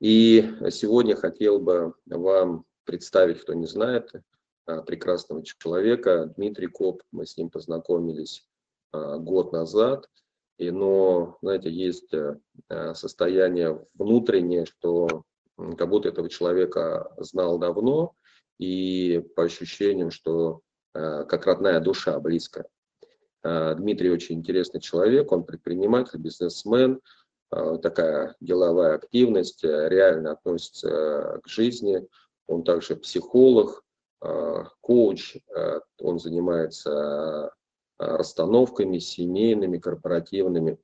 [0.00, 4.12] И сегодня хотел бы вам представить, кто не знает,
[4.66, 7.02] а, прекрасного человека, Дмитрий Коп.
[7.10, 8.46] Мы с ним познакомились
[8.92, 10.08] а, год назад.
[10.58, 12.34] И, но, знаете, есть э,
[12.94, 15.22] состояние внутреннее, что
[15.56, 18.14] как будто этого человека знал давно,
[18.58, 20.62] и по ощущениям, что
[20.92, 22.66] как родная душа, близкая.
[23.44, 27.00] Дмитрий очень интересный человек, он предприниматель, бизнесмен,
[27.50, 32.06] такая деловая активность, э, реально относится э, к жизни.
[32.46, 33.84] Он также психолог,
[34.80, 35.36] коуч,
[36.00, 37.52] он занимается
[37.98, 40.78] расстановками семейными, корпоративными.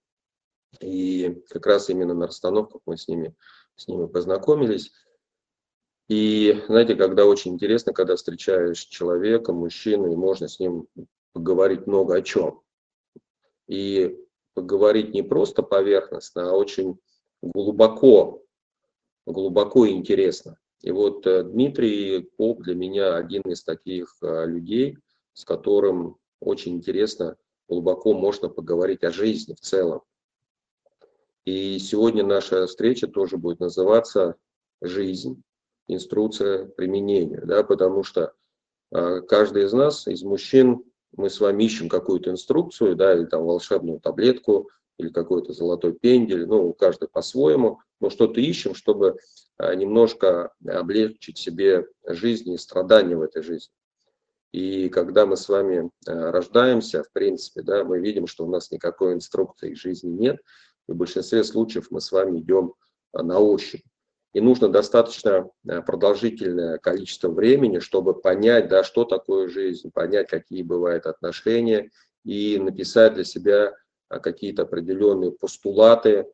[0.81, 3.35] И как раз именно на расстановках мы с ними,
[3.77, 4.93] с ними познакомились.
[6.09, 10.87] И знаете, когда очень интересно, когда встречаешь человека, мужчину, и можно с ним
[11.33, 12.61] поговорить много о чем.
[13.67, 14.24] И
[14.55, 16.99] поговорить не просто поверхностно, а очень
[17.43, 18.43] глубоко,
[19.27, 20.59] глубоко и интересно.
[20.83, 24.99] И вот э, Дмитрий Поп для меня один из таких э, людей,
[25.33, 27.37] с которым очень интересно,
[27.69, 30.03] глубоко можно поговорить о жизни в целом.
[31.45, 34.37] И сегодня наша встреча тоже будет называться
[34.81, 35.43] «Жизнь.
[35.87, 38.33] Инструкция применению», да, потому что
[38.91, 40.83] э, каждый из нас, из мужчин,
[41.17, 46.47] мы с вами ищем какую-то инструкцию, да, или там волшебную таблетку, или какой-то золотой пендель,
[46.47, 49.17] ну, каждый по-своему, но что-то ищем, чтобы
[49.57, 53.73] а, немножко облегчить себе жизнь и страдания в этой жизни.
[54.53, 58.71] И когда мы с вами а, рождаемся, в принципе, да, мы видим, что у нас
[58.71, 60.39] никакой инструкции жизни нет,
[60.89, 62.75] и в большинстве случаев мы с вами идем
[63.13, 63.83] а, на ощупь.
[64.35, 70.65] И нужно достаточно э, продолжительное количество времени, чтобы понять, да, что такое жизнь, понять, какие
[70.65, 71.91] бывают отношения,
[72.25, 73.77] и написать для себя
[74.11, 76.27] э, какие-то определенные постулаты,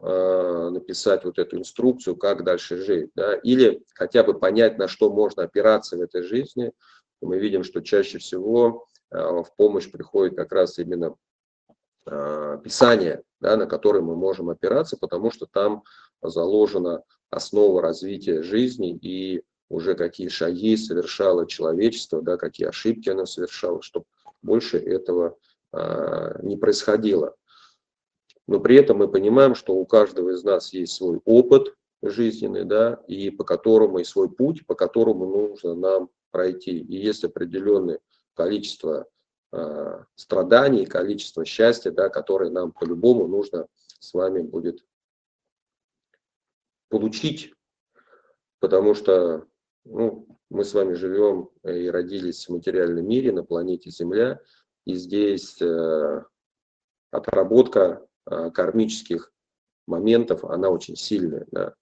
[0.00, 3.10] э, написать вот эту инструкцию, как дальше жить.
[3.14, 3.34] Да?
[3.34, 6.72] Или хотя бы понять, на что можно опираться в этой жизни.
[7.20, 11.14] Мы видим, что чаще всего в помощь приходит как раз именно
[12.04, 15.84] Писание, да, на которое мы можем опираться, потому что там
[16.22, 23.80] заложена основа развития жизни и уже какие шаги совершало человечество, да, какие ошибки оно совершало,
[23.82, 24.04] чтобы
[24.42, 25.38] больше этого
[25.72, 27.34] а, не происходило.
[28.46, 33.00] Но при этом мы понимаем, что у каждого из нас есть свой опыт жизненный, да,
[33.06, 36.78] и по которому, и свой путь, по которому нужно нам пройти.
[36.78, 38.00] И есть определенное
[38.34, 39.06] количество
[39.52, 43.68] э, страданий, количество счастья, да, которое нам по-любому нужно
[44.00, 44.84] с вами будет
[46.92, 47.54] получить,
[48.60, 49.46] потому что
[49.86, 54.42] ну, мы с вами живем и родились в материальном мире на планете Земля,
[54.84, 56.22] и здесь э,
[57.10, 59.32] отработка э, кармических
[59.86, 61.46] моментов, она очень сильная.
[61.50, 61.74] Да?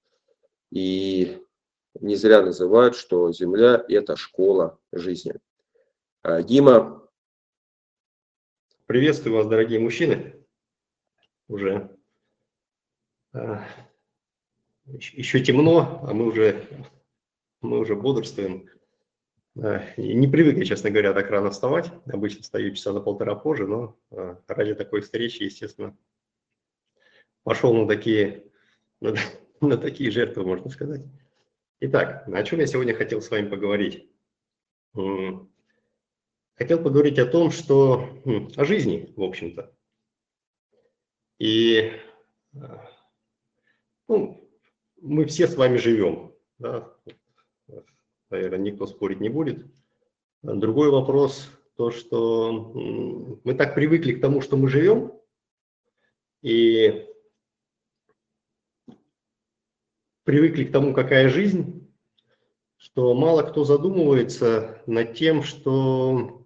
[0.71, 1.45] И
[1.95, 5.35] не зря называют, что Земля– это школа жизни.
[6.23, 7.05] А, Дима.
[8.87, 10.47] Приветствую вас, дорогие мужчины.
[11.49, 11.99] Уже
[13.33, 13.67] а,
[14.99, 16.67] еще темно, а мы уже,
[17.61, 18.69] мы уже бодрствуем.
[19.55, 21.91] Не привык честно говоря, так рано вставать.
[22.07, 25.97] Обычно встаю часа на полтора позже, но а, ради такой встречи, естественно,
[27.43, 28.45] пошел на такие,
[29.01, 29.15] на,
[29.61, 31.03] на такие жертвы, можно сказать.
[31.81, 34.09] Итак, о чем я сегодня хотел с вами поговорить?
[36.55, 38.09] Хотел поговорить о том, что
[38.57, 39.75] о жизни, в общем-то.
[41.39, 41.93] И
[42.55, 42.87] а,
[44.09, 44.40] ну,
[45.01, 46.33] мы все с вами живем.
[46.59, 46.93] Да?
[48.31, 49.67] Наверное, никто спорить не будет.
[50.43, 52.73] Другой вопрос, то, что
[53.45, 55.13] мы так привыкли к тому, что мы живем,
[56.43, 57.07] и
[60.25, 61.93] привыкли к тому, какая жизнь,
[62.77, 66.45] что мало кто задумывается над тем, что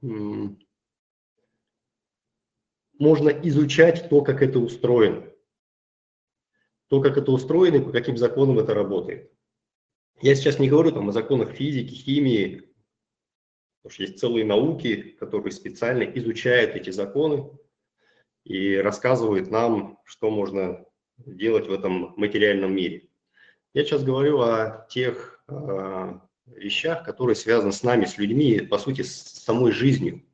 [2.98, 5.33] можно изучать то, как это устроено
[6.94, 9.32] то, как это устроено и по каким законам это работает.
[10.20, 12.72] Я сейчас не говорю там о законах физики, химии,
[13.82, 17.50] потому что есть целые науки, которые специально изучают эти законы
[18.44, 20.84] и рассказывают нам, что можно
[21.18, 23.08] делать в этом материальном мире.
[23.72, 29.02] Я сейчас говорю о тех э, вещах, которые связаны с нами, с людьми, по сути,
[29.02, 30.24] с самой жизнью.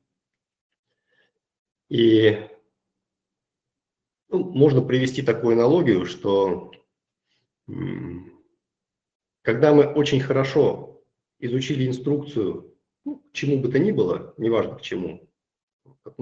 [1.89, 2.50] И
[4.31, 6.73] ну, можно привести такую аналогию, что
[9.43, 11.03] когда мы очень хорошо
[11.39, 12.75] изучили инструкцию
[13.05, 15.29] ну, к чему бы то ни было, неважно к чему,
[16.05, 16.15] к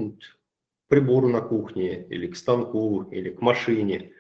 [0.89, 4.13] прибору на кухне или к станку или к машине,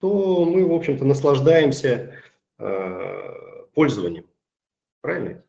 [0.00, 2.14] то мы, в общем-то, наслаждаемся
[2.58, 4.26] э, пользованием.
[5.00, 5.44] Правильно?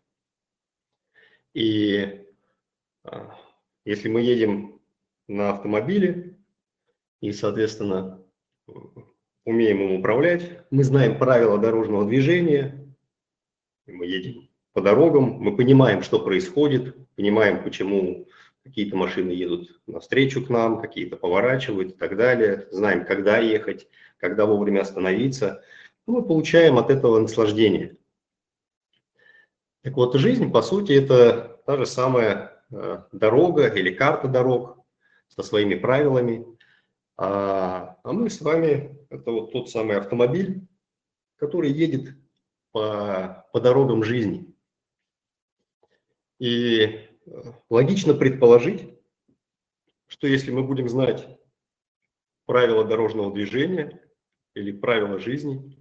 [1.54, 2.26] И
[3.04, 3.30] э,
[3.86, 4.80] если мы едем
[5.28, 6.31] на автомобиле
[7.22, 8.22] и, соответственно,
[9.46, 12.94] умеем им управлять, мы знаем правила дорожного движения,
[13.88, 18.28] мы едем по дорогам, мы понимаем, что происходит, понимаем, почему
[18.64, 23.88] какие-то машины едут навстречу к нам, какие-то поворачивают и так далее, знаем, когда ехать,
[24.18, 25.64] когда вовремя остановиться,
[26.06, 27.98] мы получаем от этого наслаждение.
[29.84, 34.78] Так вот, жизнь, по сути, это та же самая э, дорога или карта дорог
[35.28, 36.46] со своими правилами.
[37.18, 40.68] А, а мы с вами, это вот тот самый автомобиль,
[41.36, 42.16] который едет
[42.72, 44.54] по, по дорогам жизни.
[46.40, 47.08] И э,
[47.70, 49.00] логично предположить,
[50.08, 51.28] что если мы будем знать
[52.46, 54.02] правила дорожного движения
[54.56, 55.78] или правила жизни,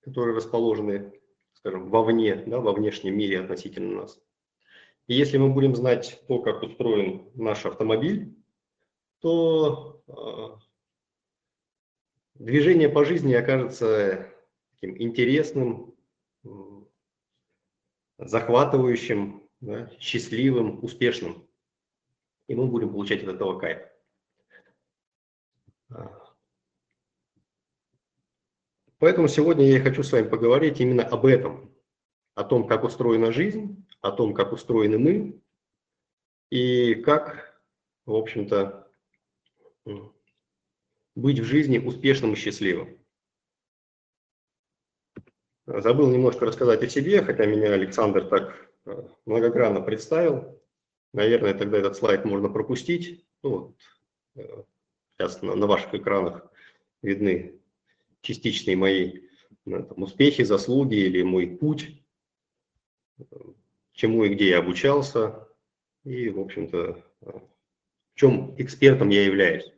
[0.00, 1.12] которые расположены,
[1.54, 4.20] скажем, вовне, да, во внешнем мире относительно нас,
[5.06, 8.36] и если мы будем знать то, как устроен наш автомобиль,
[9.22, 10.58] то э,
[12.34, 14.28] движение по жизни окажется
[14.74, 15.94] таким интересным,
[18.18, 21.48] захватывающим, да, счастливым, успешным.
[22.48, 23.88] И мы будем получать от этого кайф.
[28.98, 31.72] Поэтому сегодня я хочу с вами поговорить именно об этом,
[32.34, 35.40] о том, как устроена жизнь, о том, как устроены мы
[36.50, 37.60] и как,
[38.04, 38.81] в общем-то,
[41.14, 42.98] быть в жизни успешным и счастливым.
[45.66, 50.60] Забыл немножко рассказать о себе, хотя меня Александр так э, многогранно представил.
[51.12, 53.24] Наверное, тогда этот слайд можно пропустить.
[53.42, 53.76] Ну, вот,
[54.34, 54.64] э,
[55.16, 56.50] сейчас на, на ваших экранах
[57.00, 57.60] видны
[58.22, 59.20] частичные мои
[59.64, 62.02] ну, там, успехи, заслуги или мой путь,
[63.92, 65.48] чему и где я обучался,
[66.04, 69.71] и, в общем-то, в чем экспертом я являюсь.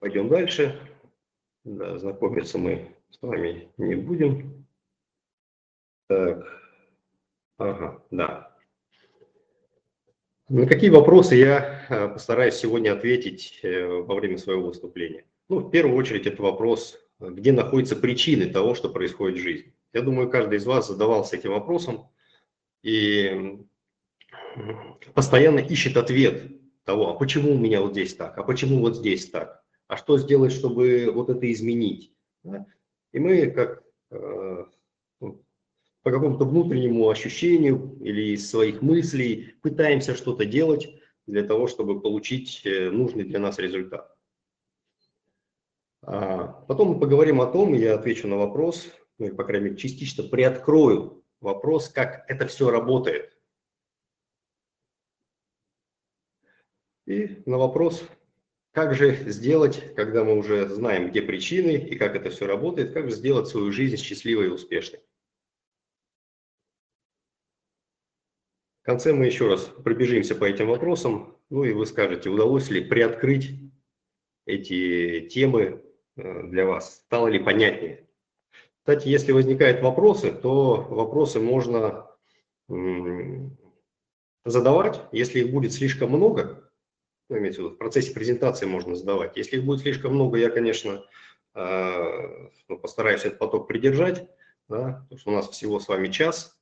[0.00, 0.80] Пойдем дальше.
[1.64, 4.66] Да, знакомиться мы с вами не будем.
[6.08, 6.46] Так,
[7.58, 8.56] ага, да.
[10.48, 15.26] На какие вопросы я э, постараюсь сегодня ответить э, во время своего выступления?
[15.50, 19.74] Ну, в первую очередь, это вопрос, где находятся причины того, что происходит в жизни.
[19.92, 22.08] Я думаю, каждый из вас задавался этим вопросом
[22.82, 23.58] и
[25.14, 26.44] постоянно ищет ответ
[26.84, 30.18] того, а почему у меня вот здесь так, а почему вот здесь так, а что
[30.18, 32.12] сделать, чтобы вот это изменить.
[33.12, 34.64] И мы, как э,
[35.18, 40.88] по какому-то внутреннему ощущению или из своих мыслей пытаемся что-то делать
[41.26, 44.14] для того, чтобы получить э, нужный для нас результат.
[46.02, 48.88] А потом мы поговорим о том, я отвечу на вопрос,
[49.18, 53.36] ну и, по крайней мере, частично приоткрою вопрос, как это все работает.
[57.06, 58.04] И на вопрос,
[58.72, 63.10] как же сделать, когда мы уже знаем, где причины и как это все работает, как
[63.10, 65.00] же сделать свою жизнь счастливой и успешной.
[68.82, 72.82] В конце мы еще раз пробежимся по этим вопросам, ну и вы скажете, удалось ли
[72.82, 73.50] приоткрыть
[74.46, 75.82] эти темы
[76.16, 78.08] э, для вас, стало ли понятнее.
[78.78, 82.08] Кстати, если возникают вопросы, то вопросы можно
[84.46, 85.02] задавать.
[85.12, 86.57] Если их будет слишком много,
[87.28, 89.36] ну, имеется в виду, в процессе презентации можно задавать.
[89.36, 91.04] Если их будет слишком много, я, конечно,
[91.54, 94.28] э, ну, постараюсь этот поток придержать,
[94.68, 96.58] да, потому что у нас всего с вами час,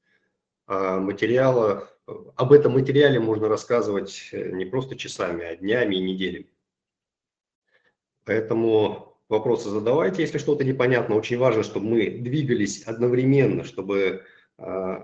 [0.67, 1.89] а материала,
[2.35, 6.51] об этом материале можно рассказывать э, не просто часами, а днями и неделями.
[8.25, 11.15] Поэтому вопросы задавайте, если что-то непонятно.
[11.15, 14.25] Очень важно, чтобы мы двигались одновременно, чтобы
[14.59, 14.97] э,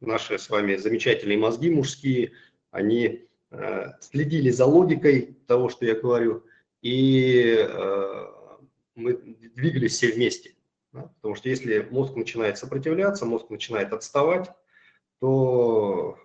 [0.00, 2.32] наши с вами замечательные мозги мужские,
[2.72, 3.28] они
[4.00, 6.44] следили за логикой того, что я говорю,
[6.80, 8.26] и э,
[8.94, 9.14] мы
[9.54, 10.54] двигались все вместе.
[10.92, 11.12] Да?
[11.16, 14.50] Потому что если мозг начинает сопротивляться, мозг начинает отставать,
[15.20, 16.18] то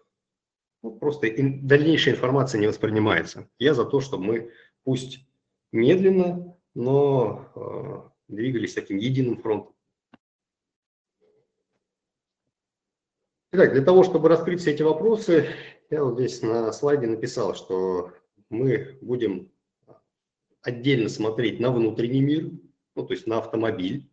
[0.82, 3.50] ну, просто дальнейшая информация не воспринимается.
[3.60, 4.52] Я за то, чтобы мы
[4.84, 5.26] пусть
[5.72, 9.74] медленно, но э, двигались таким единым фронтом.
[13.54, 15.50] Итак, для того, чтобы раскрыть все эти вопросы,
[15.90, 18.12] я вот здесь на слайде написал, что
[18.50, 19.52] мы будем
[20.62, 22.52] отдельно смотреть на внутренний мир,
[22.96, 24.10] ну, то есть на автомобиль,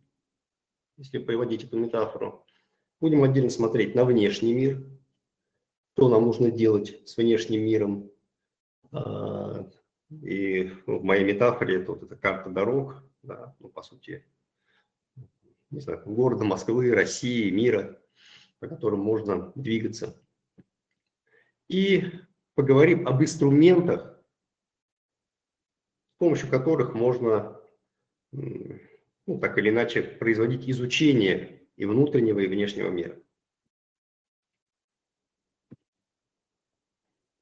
[0.97, 2.45] если приводить эту метафору,
[3.01, 4.83] Будем отдельно смотреть на внешний мир,
[5.93, 8.09] что нам нужно делать с внешним миром.
[8.91, 9.69] А,
[10.09, 14.25] и в моей метафоре это вот эта карта дорог, да, ну, по сути,
[15.71, 18.01] не знаю, города Москвы, России, мира,
[18.59, 20.15] по которым можно двигаться.
[21.67, 22.03] И
[22.53, 24.21] поговорим об инструментах,
[26.15, 27.59] с помощью которых можно
[28.31, 33.19] ну, так или иначе производить изучение и внутреннего, и внешнего мира.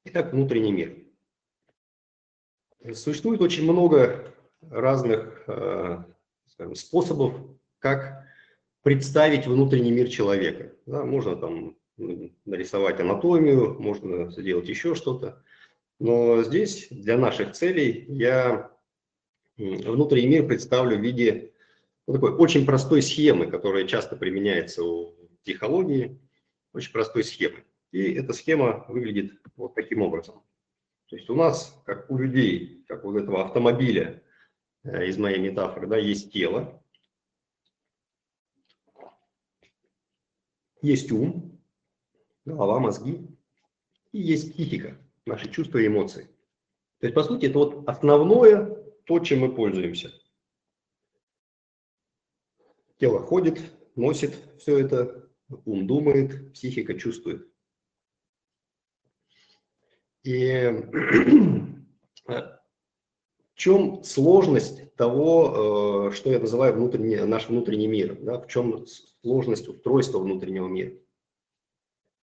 [0.04, 1.04] Итак, внутренний мир.
[2.94, 6.04] Существует очень много разных э,
[6.46, 7.34] скажем, способов,
[7.78, 8.24] как
[8.82, 10.72] представить внутренний мир человека.
[10.86, 15.42] Да, можно там нарисовать анатомию, можно сделать еще что-то.
[15.98, 18.70] Но здесь для наших целей я
[19.56, 21.52] внутренний мир представлю в виде
[22.06, 26.20] ну, такой очень простой схемы, которая часто применяется в психологии,
[26.72, 27.64] очень простой схемы.
[27.92, 30.42] И эта схема выглядит вот таким образом.
[31.08, 34.22] То есть у нас, как у людей, как у этого автомобиля,
[34.82, 36.82] э, из моей метафоры, да, есть тело,
[40.82, 41.53] есть ум,
[42.44, 43.26] голова, мозги,
[44.12, 46.28] и есть психика, наши чувства и эмоции.
[47.00, 48.66] То есть, по сути, это вот основное,
[49.04, 50.12] то, чем мы пользуемся.
[52.98, 53.60] Тело ходит,
[53.96, 55.28] носит все это,
[55.64, 57.48] ум думает, психика чувствует.
[60.22, 60.70] И
[62.26, 68.18] в чем сложность того, э, что я называю внутренний, наш внутренний мир?
[68.22, 68.40] Да?
[68.40, 68.86] В чем
[69.22, 70.94] сложность устройства внутреннего мира?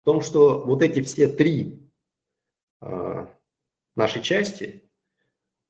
[0.07, 1.81] Том, что вот эти все три
[2.81, 3.27] э,
[3.97, 4.89] наши части,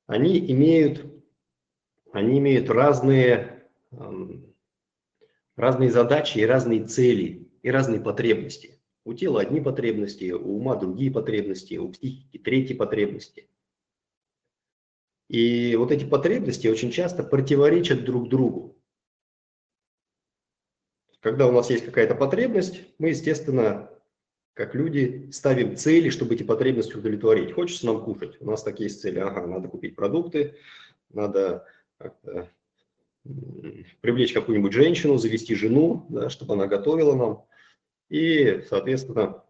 [0.06, 1.06] они имеют,
[2.12, 3.66] они имеют разные,
[5.56, 8.78] разные задачи и разные цели, и разные потребности.
[9.04, 13.48] У тела одни потребности, у ума другие потребности, у психики третьи потребности.
[15.28, 18.76] И вот эти потребности очень часто противоречат друг другу.
[21.20, 23.90] Когда у нас есть какая-то потребность, мы, естественно,
[24.56, 27.52] как люди, ставим цели, чтобы эти потребности удовлетворить.
[27.52, 29.18] Хочется нам кушать, у нас такие есть цели.
[29.18, 30.54] Ага, надо купить продукты,
[31.10, 31.66] надо
[34.00, 37.44] привлечь какую-нибудь женщину, завести жену, да, чтобы она готовила нам.
[38.08, 39.44] И, соответственно,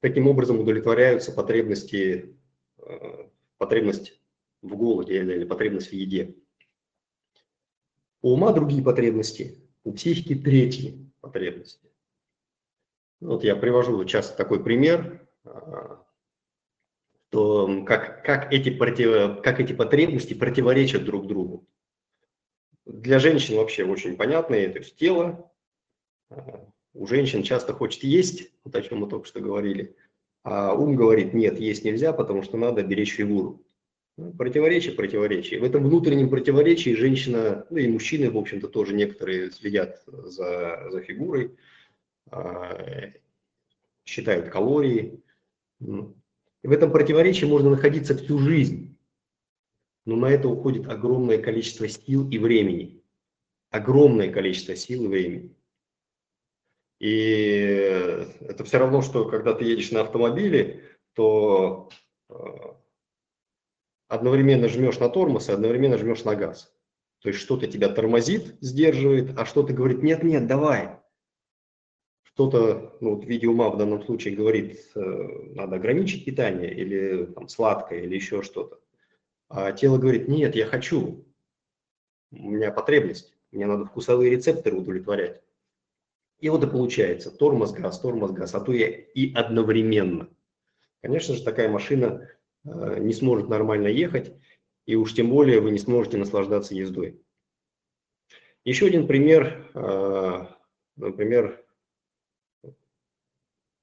[0.00, 2.34] таким образом удовлетворяются потребности,
[2.78, 3.26] э,
[3.58, 4.18] потребность
[4.62, 6.36] в голоде или потребность в еде.
[8.22, 11.91] У ума другие потребности, у психики третьи потребности.
[13.22, 15.50] Вот я привожу часто такой пример, э,
[17.30, 21.64] то как, как, эти против, как эти потребности противоречат друг другу.
[22.84, 25.52] Для женщин вообще очень понятные, то есть тело,
[26.30, 26.34] э,
[26.94, 29.94] у женщин часто хочет есть, вот о чем мы только что говорили,
[30.42, 33.64] а ум говорит, нет, есть нельзя, потому что надо беречь фигуру.
[34.16, 35.60] Ну, противоречие, противоречие.
[35.60, 41.00] В этом внутреннем противоречии женщина, ну и мужчины, в общем-то, тоже некоторые следят за, за
[41.02, 41.56] фигурой,
[44.04, 45.22] считают калории.
[45.80, 48.98] И в этом противоречии можно находиться всю жизнь.
[50.04, 53.02] Но на это уходит огромное количество сил и времени.
[53.70, 55.56] Огромное количество сил и времени.
[56.98, 60.84] И это все равно, что когда ты едешь на автомобиле,
[61.14, 61.90] то
[62.28, 62.34] э,
[64.06, 66.72] одновременно жмешь на тормоз и одновременно жмешь на газ.
[67.20, 71.01] То есть что-то тебя тормозит, сдерживает, а что-то говорит, нет, нет, давай.
[72.34, 75.00] Что-то, ну, вот видеоума в данном случае говорит, э,
[75.54, 78.80] надо ограничить питание или там, сладкое или еще что-то.
[79.48, 81.26] А тело говорит, нет, я хочу,
[82.30, 85.42] у меня потребность, мне надо вкусовые рецепторы удовлетворять.
[86.40, 88.82] И вот и получается тормоз, газ, тормоз, газ, а то и,
[89.14, 90.28] и одновременно.
[91.02, 92.28] Конечно же, такая машина
[92.64, 94.32] э, не сможет нормально ехать,
[94.86, 97.20] и уж тем более вы не сможете наслаждаться ездой.
[98.64, 100.46] Еще один пример, э,
[100.96, 101.61] например,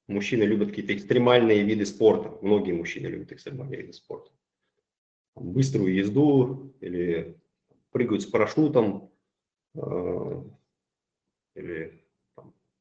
[0.10, 2.38] мужчины любят какие-то экстремальные виды спорта.
[2.42, 4.32] Многие мужчины любят экстремальные виды спорта.
[5.36, 7.38] Быструю езду или
[7.92, 9.12] прыгают с парашютом,
[9.76, 10.44] э,
[11.56, 12.04] или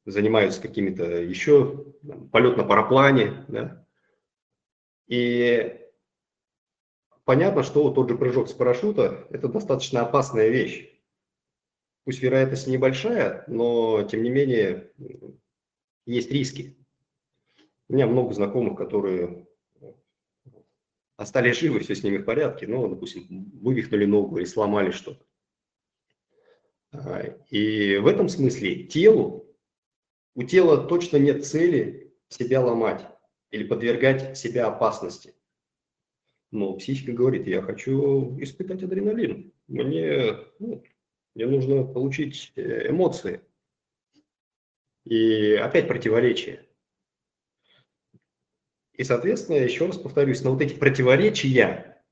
[0.05, 1.93] занимаются какими-то еще,
[2.31, 3.85] полет на параплане, да.
[5.07, 5.79] И
[7.25, 10.99] понятно, что тот же прыжок с парашюта– это достаточно опасная вещь.
[12.05, 14.91] Пусть вероятность небольшая, но тем не менее
[16.05, 16.78] есть риски.
[17.89, 19.47] У меня много знакомых, которые
[21.17, 25.25] остались живы, все с ними в порядке, но, допустим, вывихнули ногу или сломали что-то.
[26.91, 29.53] А, и в этом смысле телу
[30.35, 33.05] у тела точно нет цели себя ломать
[33.51, 35.33] или подвергать себя опасности.
[36.51, 39.51] Но психика говорит, я хочу испытать адреналин.
[39.67, 40.83] Мне, ну,
[41.35, 43.41] мне нужно получить э, эмоции.
[45.05, 46.68] И опять противоречие.
[48.99, 52.03] И, соответственно, еще раз повторюсь, на вот эти противоречия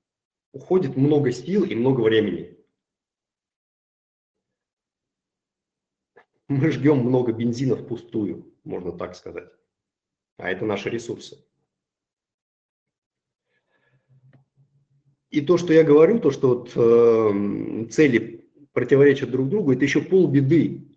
[0.53, 2.57] уходит много сил и много времени.
[6.47, 9.49] Мы жгем много бензина впустую, можно так сказать.
[10.37, 11.45] А это наши ресурсы.
[15.29, 20.01] И то, что я говорю, то, что вот, э, цели противоречат друг другу, это еще
[20.01, 20.96] полбеды.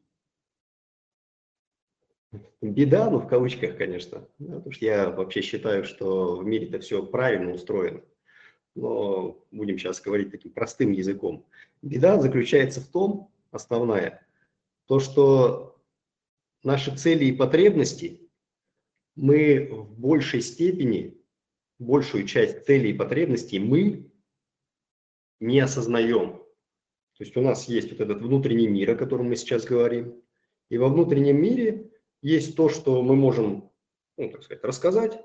[2.61, 6.79] Беда, ну в кавычках, конечно, да, потому что я вообще считаю, что в мире это
[6.79, 8.03] все правильно устроено.
[8.77, 11.45] Но будем сейчас говорить таким простым языком.
[11.83, 14.25] Беда заключается в том, основная,
[14.87, 15.77] то, что
[16.63, 18.31] наши цели и потребности
[19.17, 21.19] мы в большей степени,
[21.81, 24.13] большую часть целей и потребностей мы
[25.41, 26.35] не осознаем.
[27.17, 30.23] То есть у нас есть вот этот внутренний мир, о котором мы сейчас говорим.
[30.69, 31.90] И во внутреннем мире
[32.23, 33.71] есть то, что мы можем,
[34.17, 35.21] ну, так сказать, рассказать.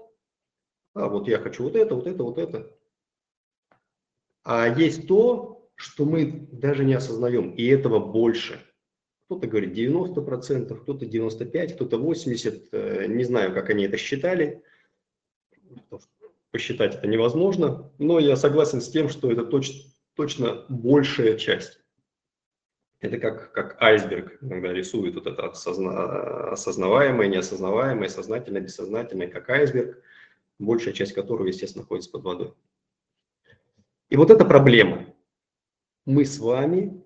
[0.94, 2.72] А вот я хочу вот это, вот это, вот это.
[4.44, 8.62] А есть то, что мы даже не осознаем, и этого больше.
[9.26, 12.70] Кто-то говорит 90%, кто-то 95%, кто-то 80%.
[12.72, 14.64] Э, не знаю, как они это считали.
[16.52, 17.92] Посчитать это невозможно.
[17.98, 19.82] Но я согласен с тем, что это точно,
[20.16, 21.80] точно большая часть.
[23.02, 30.02] Это как, как айсберг, когда рисует вот это осозна, осознаваемое, неосознаваемое, сознательное, бессознательное, как айсберг,
[30.60, 32.54] большая часть которого, естественно, находится под водой.
[34.10, 35.14] И вот эта проблема.
[36.06, 37.04] Мы с вами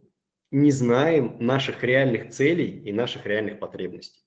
[0.51, 4.21] не знаем наших реальных целей и наших реальных потребностей.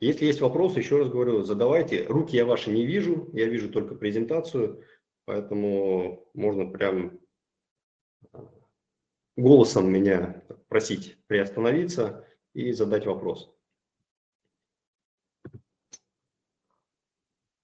[0.00, 2.04] Если есть вопросы, еще раз говорю, задавайте.
[2.06, 4.84] Руки я ваши не вижу, я вижу только презентацию,
[5.24, 7.20] поэтому можно прям
[9.36, 13.54] голосом меня просить приостановиться и задать вопрос.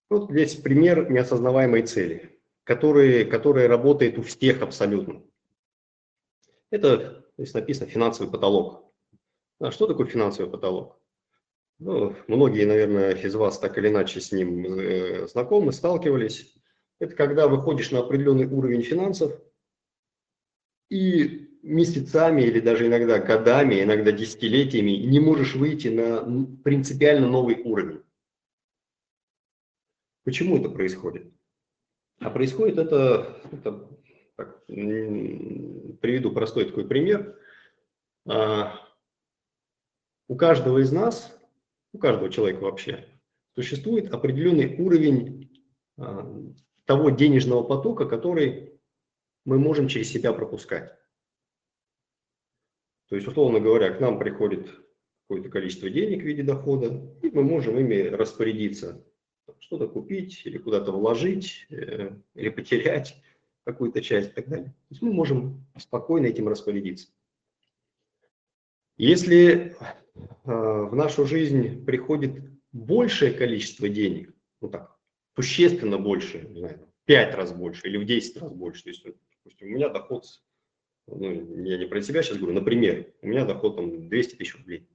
[0.09, 5.23] Вот здесь пример неосознаваемой цели, который, который работает у всех абсолютно.
[6.71, 8.93] Это здесь написано финансовый потолок.
[9.61, 11.01] А что такое финансовый потолок?
[11.79, 16.55] Ну, многие, наверное, из вас так или иначе с ним э, знакомы, сталкивались.
[16.99, 19.33] Это когда выходишь на определенный уровень финансов
[20.91, 28.03] и месяцами или даже иногда годами, иногда десятилетиями не можешь выйти на принципиально новый уровень.
[30.25, 31.33] Почему это происходит?
[32.19, 33.89] А происходит это, это
[34.37, 37.39] так, приведу простой такой пример.
[38.27, 38.75] А,
[40.29, 41.37] у каждого из нас,
[41.93, 43.09] у каждого человека вообще,
[43.55, 45.65] существует определенный уровень
[45.99, 46.31] а,
[46.85, 48.70] того денежного потока, который
[49.51, 50.97] мы можем через себя пропускать.
[53.09, 54.71] То есть, условно говоря, к нам приходит
[55.23, 59.05] какое-то количество денег в виде дохода, и мы можем ими распорядиться,
[59.59, 63.21] что-то купить или куда-то вложить, э, или потерять
[63.65, 64.67] какую-то часть и так далее.
[64.69, 67.09] То есть мы можем спокойно этим распорядиться.
[68.99, 69.75] Если э,
[70.45, 74.97] в нашу жизнь приходит большее количество денег, ну так,
[75.35, 79.05] существенно больше, не знаю, 5 раз больше или в 10 раз больше, то есть,
[79.45, 80.25] допустим, у меня доход
[81.07, 84.89] ну, я не про себя сейчас говорю, например, у меня доход там 200 тысяч рублей.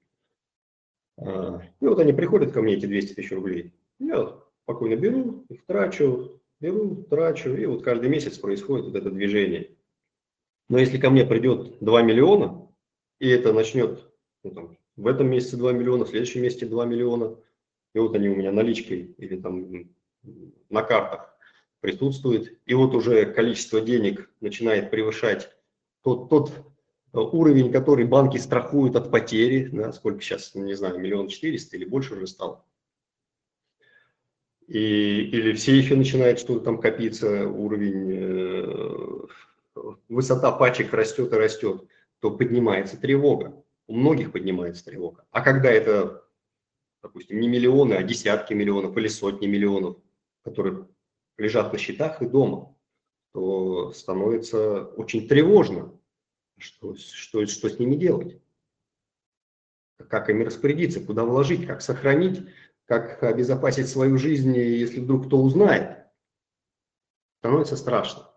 [1.18, 3.74] А, и вот они приходят ко мне, эти 200 тысяч рублей.
[4.00, 9.72] Я спокойно беру, их трачу, беру, трачу, и вот каждый месяц происходит вот это движение.
[10.70, 12.68] Но если ко мне придет 2 миллиона,
[13.20, 14.12] и это начнет
[14.44, 17.38] ну, там, в этом месяце 2 миллиона, в следующем месяце 2 миллиона,
[17.94, 19.90] и вот они у меня наличкой или там
[20.70, 21.35] на картах
[21.86, 25.52] присутствуют, и вот уже количество денег начинает превышать
[26.04, 26.52] тот, тот
[27.14, 31.86] э, уровень, который банки страхуют от потери, да, сколько сейчас, не знаю, миллион четыреста или
[31.86, 32.66] больше уже стал.
[34.66, 39.28] И, или в сейфе начинает что-то там копиться, уровень,
[39.76, 41.84] э, высота пачек растет и растет,
[42.20, 43.64] то поднимается тревога.
[43.86, 45.24] У многих поднимается тревога.
[45.30, 46.24] А когда это,
[47.04, 49.98] допустим, не миллионы, а десятки миллионов или сотни миллионов,
[50.44, 50.88] которые
[51.38, 52.76] лежат на счетах и дома,
[53.34, 55.98] то становится очень тревожно,
[56.58, 58.42] что, что, что с ними делать,
[60.10, 62.44] как ими распорядиться, куда вложить, как сохранить,
[62.86, 66.06] как обезопасить свою жизнь, если вдруг кто узнает.
[67.40, 68.32] Становится страшно.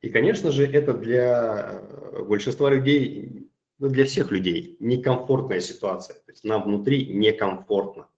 [0.00, 1.82] И, конечно же, это для
[2.26, 6.14] большинства людей, ну, для всех людей некомфортная ситуация.
[6.14, 8.08] То есть нам внутри некомфортно.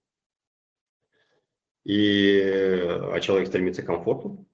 [1.85, 4.47] И, а человек стремится к комфорту.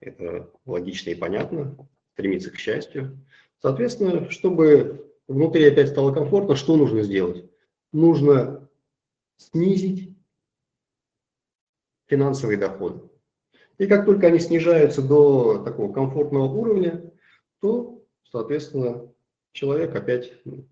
[0.00, 1.76] Это логично и понятно.
[2.12, 3.18] Стремится к счастью.
[3.60, 7.50] Соответственно, чтобы внутри опять стало комфортно, что нужно сделать?
[7.92, 8.68] Нужно
[9.36, 10.16] снизить
[12.06, 13.02] финансовые доходы.
[13.78, 17.12] И как только они снижаются до такого комфортного уровня,
[17.60, 19.12] то, соответственно,
[19.52, 20.66] человек опять ну,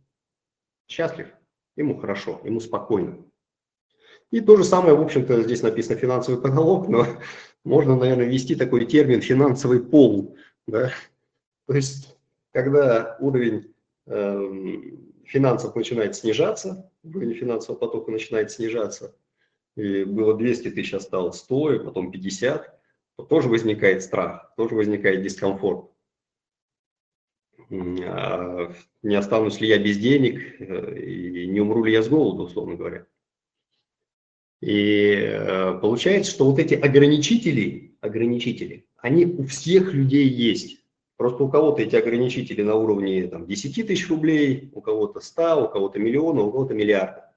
[0.89, 1.29] счастлив,
[1.77, 3.25] ему хорошо, ему спокойно.
[4.31, 7.07] И то же самое, в общем-то, здесь написано финансовый потолок, но
[7.65, 10.37] можно, наверное, ввести такой термин финансовый пол.
[10.67, 10.91] Да?
[11.67, 12.17] То есть,
[12.53, 13.75] когда уровень
[14.07, 14.81] э,
[15.25, 19.15] финансов начинает снижаться, уровень финансового потока начинает снижаться,
[19.77, 22.81] и было 200 тысяч, а стало 100, и потом 50,
[23.17, 25.91] то тоже возникает страх, тоже возникает дискомфорт.
[27.71, 32.45] А не останусь ли я без денег, э, и не умру ли я с голоду,
[32.45, 33.07] условно говоря.
[34.65, 40.81] И э, получается, что вот эти ограничители, ограничители, они у всех людей есть.
[41.19, 45.69] Просто у кого-то эти ограничители на уровне там, 10 тысяч рублей, у кого-то 100, у
[45.69, 47.31] кого-то миллиона, у кого-то миллиарда.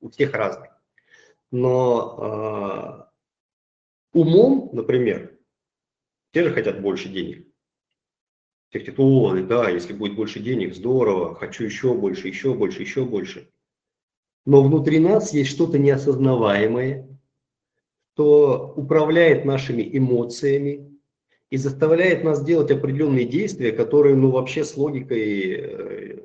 [0.00, 0.72] У всех разные.
[1.50, 3.10] Но
[4.14, 5.38] э, умом, например,
[6.32, 7.46] те же хотят больше денег.
[8.70, 13.04] Все хотят, о, да, если будет больше денег, здорово, хочу еще больше, еще больше, еще
[13.04, 13.50] больше.
[14.46, 17.08] Но внутри нас есть что-то неосознаваемое,
[18.12, 21.00] что управляет нашими эмоциями
[21.50, 26.20] и заставляет нас делать определенные действия, которые, ну, вообще с логикой,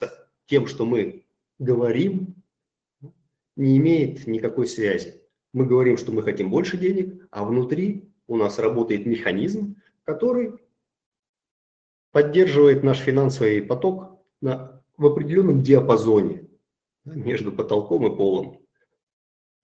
[0.00, 0.06] э,
[0.46, 1.24] тем, что мы
[1.58, 2.34] говорим,
[3.54, 5.20] не имеет никакой связи.
[5.52, 10.52] Мы говорим, что мы хотим больше денег, а внутри у нас работает механизм, который
[12.12, 16.45] поддерживает наш финансовый поток на, в определенном диапазоне
[17.06, 18.60] между потолком и полом.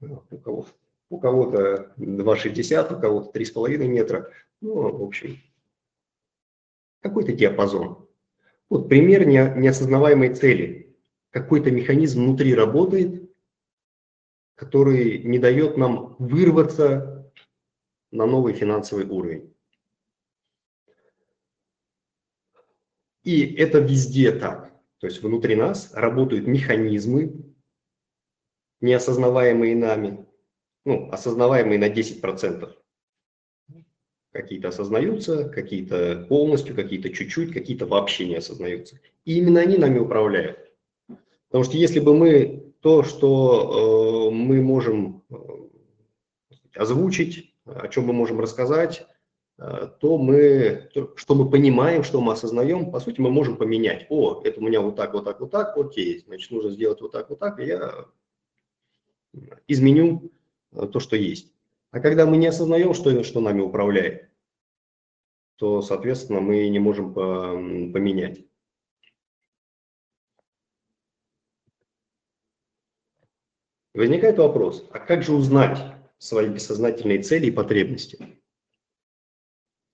[0.00, 0.66] У кого,
[1.11, 4.31] у кого-то 2,60, у кого-то 3,5 метра.
[4.61, 5.38] Ну, в общем,
[7.00, 8.09] какой-то диапазон.
[8.68, 10.96] Вот пример неосознаваемой цели.
[11.31, 13.31] Какой-то механизм внутри работает,
[14.55, 17.33] который не дает нам вырваться
[18.11, 19.55] на новый финансовый уровень.
[23.24, 24.71] И это везде так.
[25.02, 27.32] То есть внутри нас работают механизмы,
[28.80, 30.24] неосознаваемые нами,
[30.84, 32.72] ну, осознаваемые на 10%.
[34.30, 39.00] Какие-то осознаются, какие-то полностью, какие-то чуть-чуть, какие-то вообще не осознаются.
[39.24, 40.72] И именно они нами управляют.
[41.48, 45.34] Потому что если бы мы то, что э, мы можем э,
[46.76, 49.04] озвучить, о чем мы можем рассказать,
[49.56, 54.06] то мы, то, что мы понимаем, что мы осознаем, по сути, мы можем поменять.
[54.08, 57.12] О, это у меня вот так, вот так, вот так, окей, значит, нужно сделать вот
[57.12, 58.06] так, вот так, и я
[59.68, 60.32] изменю
[60.70, 61.52] то, что есть.
[61.90, 64.30] А когда мы не осознаем, что, что нами управляет,
[65.56, 68.44] то, соответственно, мы не можем поменять.
[73.94, 75.78] Возникает вопрос, а как же узнать
[76.16, 78.41] свои бессознательные цели и потребности?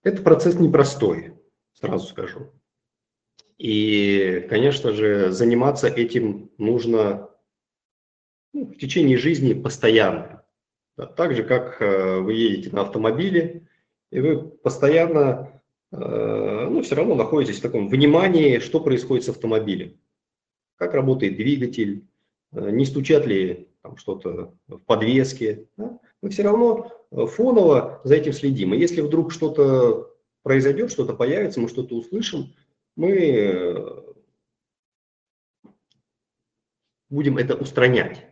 [0.03, 1.35] Это процесс непростой,
[1.73, 2.53] сразу скажу.
[3.59, 7.31] И, конечно же, заниматься этим нужно
[8.53, 10.45] ну, в течение жизни постоянно.
[11.17, 13.69] Так же, как э, вы едете на автомобиле,
[14.11, 15.61] и вы постоянно,
[15.93, 15.97] э,
[16.71, 19.97] ну, все равно находитесь в таком внимании, что происходит с автомобилем.
[20.77, 22.05] Как работает двигатель,
[22.53, 28.33] э, не стучат ли там что-то в подвеске, да, мы все равно фоново за этим
[28.33, 28.75] следим.
[28.75, 32.55] И если вдруг что-то произойдет, что-то появится, мы что-то услышим,
[32.97, 34.03] мы э,
[37.09, 38.27] будем это устранять.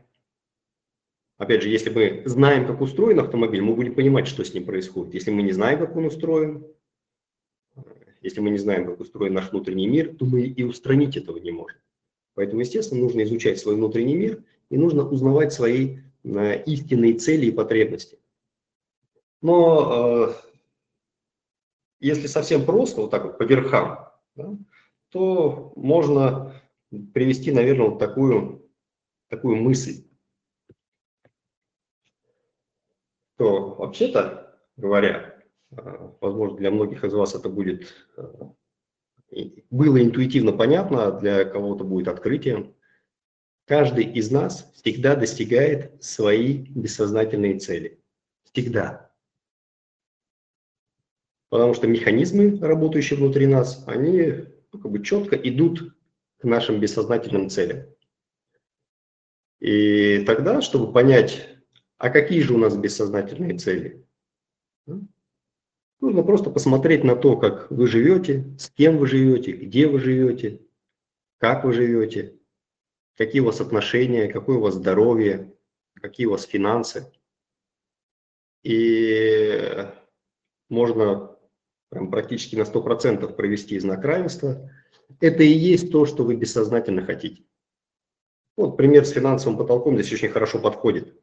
[1.39, 5.15] Опять же, если мы знаем, как устроен автомобиль, мы будем понимать, что с ним происходит.
[5.15, 6.67] Если мы не знаем, как он устроен,
[8.23, 11.53] если мы не знаем, как устроен наш внутренний мир, то мы и устранить этого не
[11.53, 11.79] можем.
[12.35, 17.53] Поэтому, естественно, нужно изучать свой внутренний мир– и нужно узнавать свои э, истинные цели и
[17.53, 18.19] потребности.
[19.43, 20.35] Но э,
[22.01, 24.57] если совсем просто, вот так вот по верхам, да,
[25.11, 26.61] то можно
[27.15, 28.69] привести, наверное, вот такую,
[29.29, 30.05] такую мысль,
[33.37, 37.93] то вообще-то говоря, э, возможно, для многих из вас это будет
[39.71, 42.75] было интуитивно понятно, а для кого-то будет открытием.
[43.67, 48.01] Каждый из нас всегда достигает свои бессознательные цели.
[48.45, 49.06] Всегда.
[51.49, 55.95] Потому что механизмы, работающие внутри нас, они ну, как бы четко идут
[56.39, 57.87] к нашим бессознательным целям.
[59.61, 61.49] И тогда, чтобы понять,
[61.99, 64.07] А какие же у нас бессознательные цели?
[66.01, 70.61] Нужно просто посмотреть на то, как вы живете, с кем вы живете, где вы живете,
[71.39, 72.39] как вы живете,
[73.17, 75.55] какие у вас отношения, какое у вас здоровье,
[75.95, 77.11] какие у вас финансы.
[78.63, 79.89] И
[80.69, 81.36] можно
[81.89, 84.71] прям практически на 100% провести знак равенства.
[85.21, 87.45] Это и есть то, что вы бессознательно хотите.
[88.57, 91.21] Вот пример с финансовым потолком здесь очень хорошо подходит.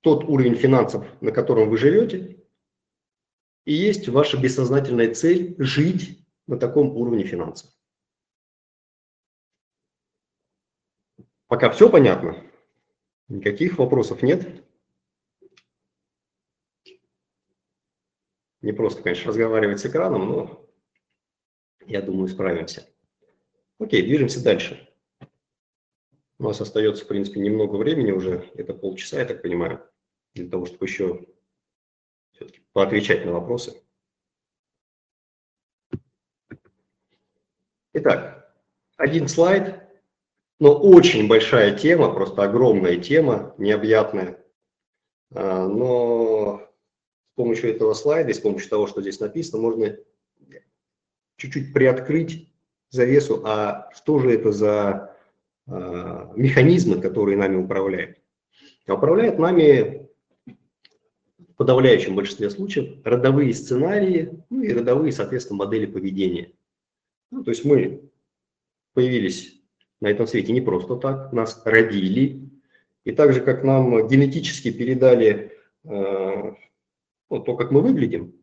[0.00, 2.44] Тот уровень финансов, на котором вы живете,
[3.64, 7.70] и есть ваша бессознательная цель жить на таком уровне финансов.
[11.48, 12.42] Пока все понятно?
[13.28, 14.64] Никаких вопросов нет?
[18.60, 20.68] Не просто, конечно, разговаривать с экраном, но
[21.86, 22.88] я думаю, справимся.
[23.78, 24.88] Окей, движемся дальше.
[26.38, 29.88] У нас остается, в принципе, немного времени уже, это полчаса, я так понимаю,
[30.34, 31.26] для того, чтобы еще
[32.32, 33.82] все-таки поотвечать на вопросы.
[37.94, 38.54] Итак,
[38.96, 39.82] один слайд,
[40.60, 44.44] но очень большая тема, просто огромная тема, необъятная.
[45.34, 46.67] А, но
[47.38, 49.96] помощью этого слайда и с помощью того, что здесь написано, можно
[51.36, 52.52] чуть-чуть приоткрыть
[52.90, 55.16] завесу, а что же это за
[55.66, 58.18] а, механизмы, которые нами управляют.
[58.86, 60.08] А управляют нами
[60.46, 66.52] в подавляющем большинстве случаев родовые сценарии ну и родовые, соответственно, модели поведения.
[67.30, 68.10] Ну, то есть мы
[68.94, 69.54] появились
[70.00, 72.50] на этом свете не просто так, нас родили,
[73.04, 75.52] и так же, как нам генетически передали
[75.84, 76.52] э,
[77.30, 78.34] ну, то, как мы выглядим,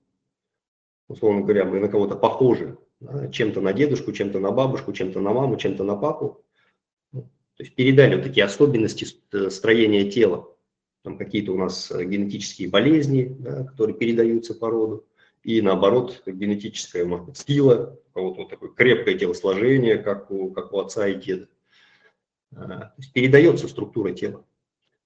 [1.07, 5.33] условно говоря, мы на кого-то похожи, да, чем-то на дедушку, чем-то на бабушку, чем-то на
[5.33, 6.43] маму, чем-то на папу,
[7.11, 10.55] ну, то есть передали вот такие особенности э, строения тела,
[11.03, 15.05] там какие-то у нас э, генетические болезни, да, которые передаются по роду,
[15.43, 20.79] и наоборот генетическая может сила, у кого-то вот такое крепкое телосложение, как у, как у
[20.79, 21.47] отца и деда.
[22.55, 24.43] А, то есть передается структура тела.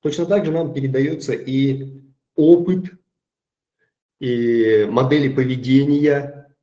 [0.02, 2.02] Точно так же нам передается и
[2.36, 2.86] опыт,
[4.20, 6.56] и модели поведения,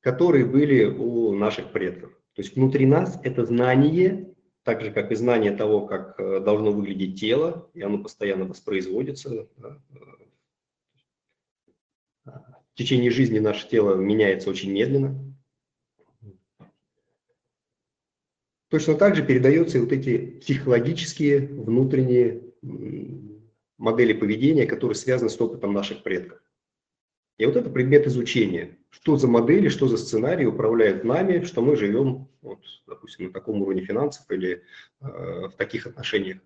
[0.00, 2.12] которые были у наших предков.
[2.34, 6.72] То есть внутри нас это знание, так же как и знание того, как э, должно
[6.72, 9.48] выглядеть тело, и оно постоянно воспроизводится,
[12.24, 15.18] в течение жизни наше тело меняется очень медленно.
[18.68, 22.42] Точно так же передаются и вот эти психологические внутренние
[23.78, 26.42] модели поведения, которые связаны с опытом наших предков.
[27.38, 28.78] И вот это предмет изучения.
[28.90, 33.60] Что за модели, что за сценарии управляют нами, что мы живем, вот, допустим, на таком
[33.60, 34.62] уровне финансов или
[35.00, 35.06] э,
[35.48, 36.38] в таких отношениях.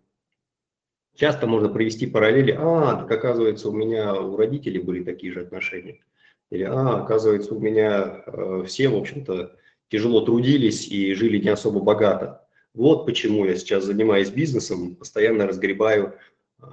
[1.15, 2.57] Часто можно провести параллели.
[2.59, 6.01] А, так оказывается, у меня у родителей были такие же отношения.
[6.51, 9.57] Или, а, оказывается, у меня э, все, в общем-то,
[9.89, 12.47] тяжело трудились и жили не особо богато.
[12.75, 16.15] Вот почему я сейчас занимаюсь бизнесом, постоянно разгребаю
[16.61, 16.65] э,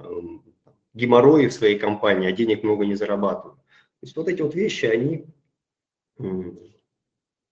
[0.94, 3.57] геморрои в своей компании, а денег много не зарабатываю.
[4.00, 5.26] То есть вот эти вот вещи, они
[6.18, 6.22] э,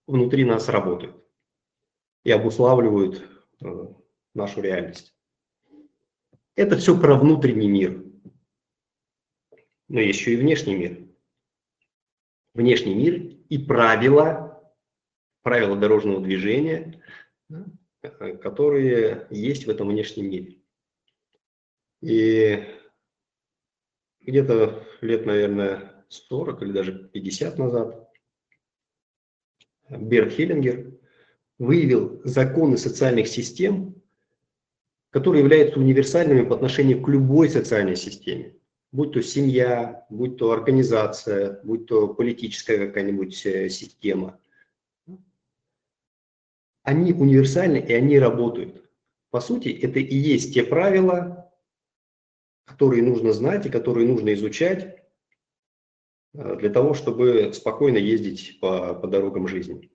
[0.07, 1.15] внутри нас работают
[2.23, 3.27] и обуславливают
[3.61, 3.87] э,
[4.33, 5.13] нашу реальность.
[6.55, 8.03] Это все про внутренний мир.
[9.89, 11.07] Но еще и внешний мир
[12.57, 13.15] внешний мир
[13.49, 14.73] и правила,
[15.43, 17.01] правила дорожного движения,
[18.41, 20.57] которые есть в этом внешнем мире.
[22.01, 22.63] И
[24.21, 28.09] где-то лет, наверное, 40 или даже 50 назад
[29.89, 30.93] Берт Хеллингер
[31.57, 34.01] выявил законы социальных систем,
[35.09, 38.57] которые являются универсальными по отношению к любой социальной системе
[38.91, 44.39] будь то семья, будь то организация, будь то политическая какая-нибудь э, система,
[46.83, 48.89] они универсальны и они работают.
[49.29, 51.51] По сути, это и есть те правила,
[52.65, 54.96] которые нужно знать и которые нужно изучать
[56.33, 59.89] для того, чтобы спокойно ездить по, по дорогам жизни.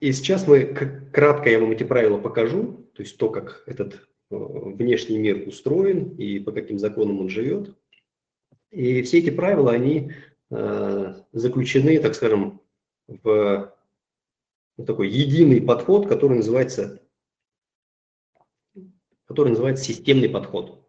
[0.00, 0.64] И сейчас мы,
[1.12, 6.16] кратко я вам эти правила покажу, то есть то, как этот Э, внешний мир устроен
[6.16, 7.76] и по каким законам он живет.
[8.70, 10.12] И все эти правила, они
[10.50, 12.60] э, заключены, так скажем,
[13.06, 13.72] в
[14.84, 17.00] такой единый подход, который называется,
[19.26, 20.85] который называется системный подход.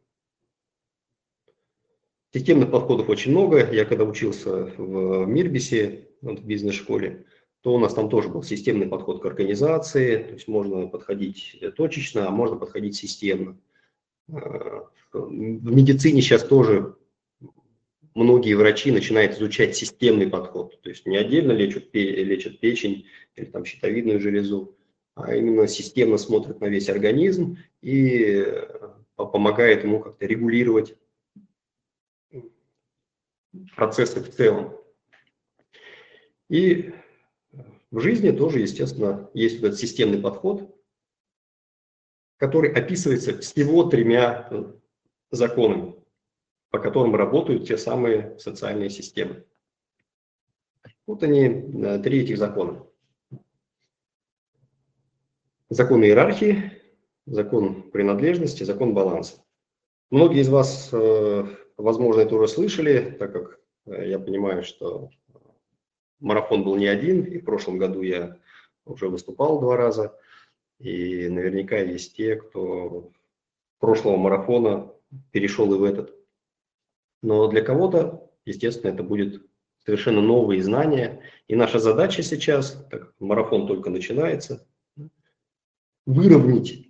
[2.37, 3.67] Системных подходов очень много.
[3.73, 7.25] Я когда учился в Мирбисе, в бизнес-школе,
[7.61, 12.27] то у нас там тоже был системный подход к организации, то есть можно подходить точечно,
[12.27, 13.57] а можно подходить системно.
[14.29, 14.81] Э,
[15.13, 16.95] в медицине сейчас тоже
[18.13, 23.65] многие врачи начинают изучать системный подход, то есть не отдельно лечат, лечат печень или там
[23.65, 24.77] щитовидную железу,
[25.15, 28.67] а именно системно смотрят на весь организм и э,
[29.15, 30.95] помогает ему как-то регулировать
[33.75, 34.75] процессы в целом.
[36.49, 36.93] И
[37.91, 40.75] в жизни тоже, естественно, есть этот системный подход,
[42.37, 44.73] который описывается всего тремя э,
[45.31, 45.95] законами,
[46.69, 49.45] по которым работают те самые социальные системы.
[51.05, 52.85] Вот они, э, три этих закона.
[55.69, 56.71] Закон иерархии,
[57.25, 59.43] закон принадлежности, закон баланса.
[60.09, 61.45] Многие из вас, э,
[61.77, 65.09] возможно, это уже слышали, так как я понимаю, что
[66.19, 68.37] марафон был не один, и в прошлом году я
[68.85, 70.17] уже выступал два раза,
[70.79, 73.11] и наверняка есть те, кто
[73.79, 74.91] прошлого марафона
[75.31, 76.13] перешел и в этот.
[77.21, 79.45] Но для кого-то, естественно, это будет
[79.85, 81.21] совершенно новые знания.
[81.47, 84.67] И наша задача сейчас, так марафон только начинается,
[86.05, 86.87] выровнять,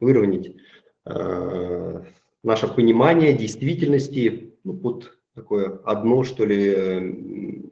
[0.00, 0.56] выровнять
[1.04, 2.04] э,
[2.42, 7.64] наше понимание действительности, ну, вот такое одно, что ли,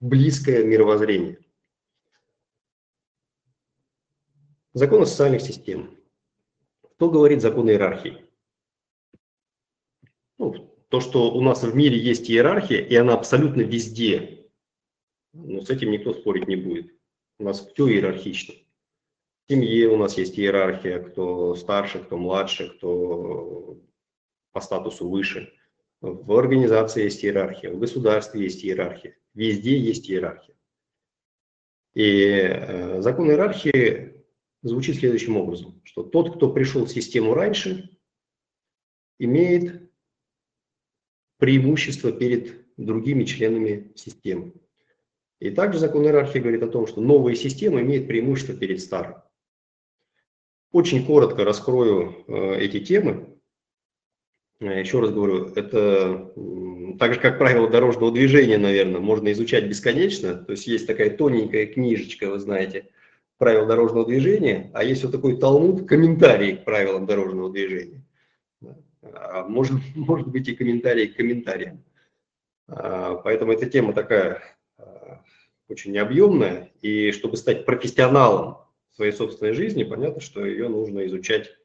[0.00, 1.38] близкое мировоззрение.
[4.72, 5.96] Законы социальных систем.
[6.82, 8.24] Кто говорит закон иерархии?
[10.38, 14.48] Ну, то, что у нас в мире есть иерархия, и она абсолютно везде,
[15.32, 16.94] но с этим никто спорить не будет.
[17.38, 18.54] У нас все иерархично.
[19.46, 23.80] В семье у нас есть иерархия, кто старше, кто младше, кто
[24.52, 25.52] по статусу выше.
[26.00, 29.16] В организации есть иерархия, в государстве есть иерархия.
[29.34, 30.56] Везде есть иерархия.
[31.94, 34.24] И э, закон иерархии
[34.62, 37.96] звучит следующим образом, что тот, кто пришел в систему раньше,
[39.18, 39.90] имеет
[41.38, 44.54] преимущество перед другими членами системы.
[45.38, 49.16] И также закон иерархии говорит о том, что новая система имеет преимущество перед старой.
[50.70, 53.39] Очень коротко раскрою э, эти темы.
[54.60, 56.32] Э, еще раз говорю, это
[56.98, 60.34] так же, как правило дорожного движения, наверное, можно изучать бесконечно.
[60.34, 62.90] То есть есть такая тоненькая книжечка, вы знаете,
[63.38, 68.04] правил дорожного движения, а есть вот такой талмуд, комментарий к правилам дорожного движения.
[69.02, 71.82] А может, может быть и комментарий к комментариям.
[72.68, 74.42] А, поэтому эта тема такая
[74.76, 75.22] а,
[75.68, 78.58] очень объемная, и чтобы стать профессионалом
[78.94, 81.56] своей собственной жизни, понятно, что ее нужно изучать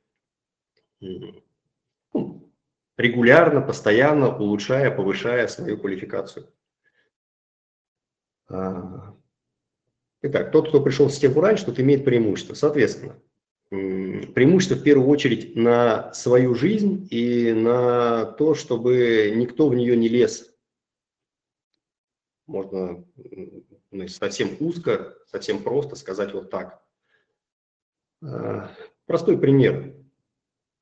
[2.97, 6.47] регулярно, постоянно улучшая, повышая свою квалификацию.
[8.47, 9.15] А,
[10.21, 12.53] итак, тот, кто пришел в систему раньше, тот имеет преимущество.
[12.53, 13.19] Соответственно,
[13.69, 20.07] преимущество в первую очередь на свою жизнь и на то, чтобы никто в нее не
[20.07, 20.51] лез.
[22.47, 23.03] Можно
[23.89, 26.81] ну, совсем узко, совсем просто сказать вот так.
[28.23, 28.71] А,
[29.05, 29.95] простой пример.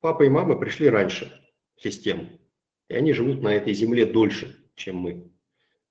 [0.00, 1.43] Папа и мама пришли раньше
[1.84, 2.40] систем.
[2.88, 5.30] И они живут на этой земле дольше, чем мы.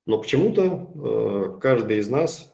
[0.05, 2.53] Но почему-то э, каждый из нас,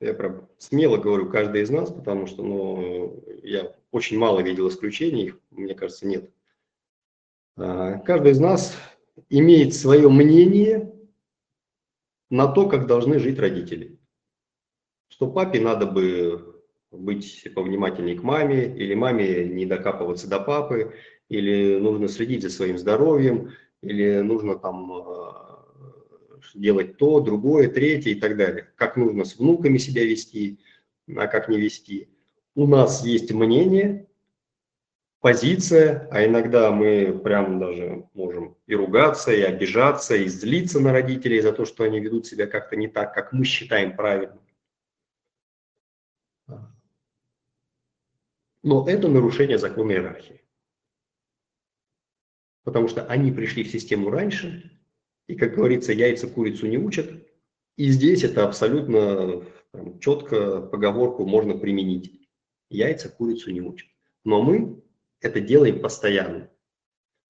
[0.00, 5.26] я прям смело говорю каждый из нас, потому что ну, я очень мало видел исключений,
[5.26, 6.30] их, мне кажется, нет.
[7.58, 8.76] Э, каждый из нас
[9.28, 10.92] имеет свое мнение
[12.30, 13.98] на то, как должны жить родители.
[15.08, 20.94] Что папе надо бы быть повнимательнее к маме, или маме не докапываться до папы,
[21.30, 25.32] или нужно следить за своим здоровьем, или нужно там э,
[26.54, 28.70] делать то, другое, третье и так далее.
[28.74, 30.58] Как нужно с внуками себя вести,
[31.16, 32.08] а как не вести.
[32.56, 34.08] У нас есть мнение,
[35.20, 41.40] позиция, а иногда мы прям даже можем и ругаться, и обижаться, и злиться на родителей
[41.40, 44.40] за то, что они ведут себя как-то не так, как мы считаем правильным.
[48.64, 50.39] Но это нарушение закона иерархии
[52.64, 54.78] потому что они пришли в систему раньше,
[55.26, 57.08] и, как говорится, яйца курицу не учат.
[57.76, 62.28] И здесь это абсолютно там, четко поговорку можно применить.
[62.68, 63.88] Яйца курицу не учат.
[64.24, 64.82] Но мы
[65.20, 66.50] это делаем постоянно.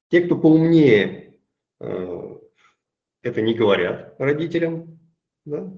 [0.09, 1.39] Те, кто поумнее,
[1.79, 2.37] э,
[3.23, 4.99] это не говорят родителям,
[5.45, 5.71] да?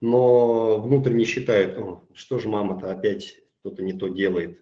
[0.00, 1.78] но внутренне считают,
[2.12, 4.60] что же мама-то опять что-то не то делает.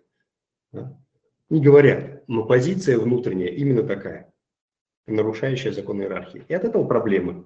[0.70, 1.00] Да?
[1.48, 4.34] Не говорят, но позиция внутренняя именно такая
[5.06, 6.44] нарушающая закон иерархии.
[6.48, 7.44] И от этого проблемы.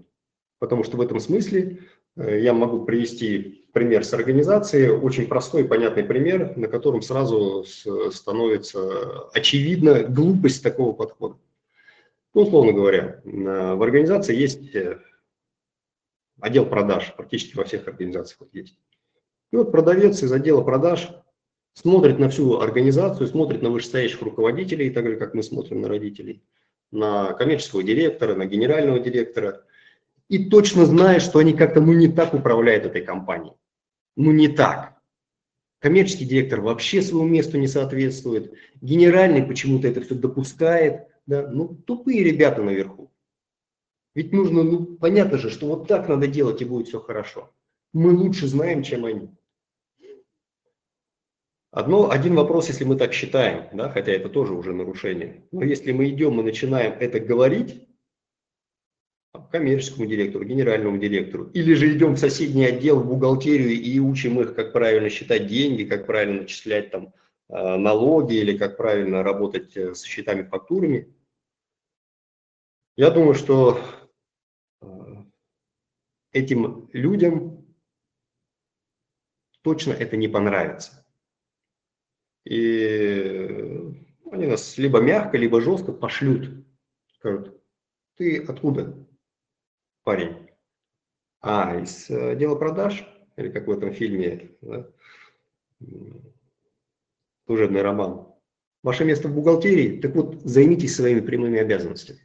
[0.59, 1.81] Потому что в этом смысле
[2.17, 7.65] Э, я могу привести пример с организацией, очень простой и понятный пример, на котором сразу
[7.65, 11.37] становится очевидна глупость такого подхода.
[12.35, 15.01] Ну, условно говоря, в организации есть э,
[16.41, 18.79] отдел продаж, практически во всех организациях есть.
[19.53, 21.11] И вот продавец из отдела продаж
[21.75, 26.43] смотрит на всю организацию, смотрит на вышестоящих руководителей, так же, как мы смотрим на родителей,
[26.91, 29.65] на коммерческого директора, на генерального директора,
[30.29, 33.55] и точно знает, что они как-то ну не так управляют этой компанией.
[34.17, 35.01] Ну не так.
[35.81, 38.53] Коммерческий директор вообще своему месту не соответствует.
[38.81, 41.07] Генеральный почему-то это все допускает.
[41.27, 41.49] Да?
[41.49, 43.11] Ну, тупые ребята наверху.
[44.15, 47.51] Ведь нужно, ну, понятно же, что вот так надо делать и будет все хорошо.
[47.93, 49.31] Мы лучше знаем, чем они.
[51.73, 55.47] Одно, один вопрос, если мы так считаем, да, хотя это тоже уже нарушение.
[55.53, 57.87] Но если мы идем и начинаем это говорить
[59.53, 64.57] коммерческому директору, генеральному директору, или же идем в соседний отдел, в бухгалтерию и учим их,
[64.57, 67.15] как правильно считать деньги, как правильно начислять там
[67.49, 71.15] э, налоги или как правильно работать э, с счетами, фактурами,
[72.97, 73.81] я думаю, что
[74.83, 74.87] э,
[76.33, 77.65] этим людям
[79.63, 81.00] точно это не понравится.
[82.45, 83.95] И
[84.31, 86.65] они нас либо мягко, либо жестко пошлют.
[87.15, 87.61] Скажут,
[88.17, 89.07] ты откуда,
[90.05, 90.49] парень?
[91.41, 93.07] А, из э, дела продаж?
[93.37, 94.91] Или как в этом фильме, да?
[97.47, 98.29] служебный роман.
[98.83, 100.01] Ваше место в бухгалтерии?
[100.01, 102.21] Так вот, займитесь своими прямыми обязанностями.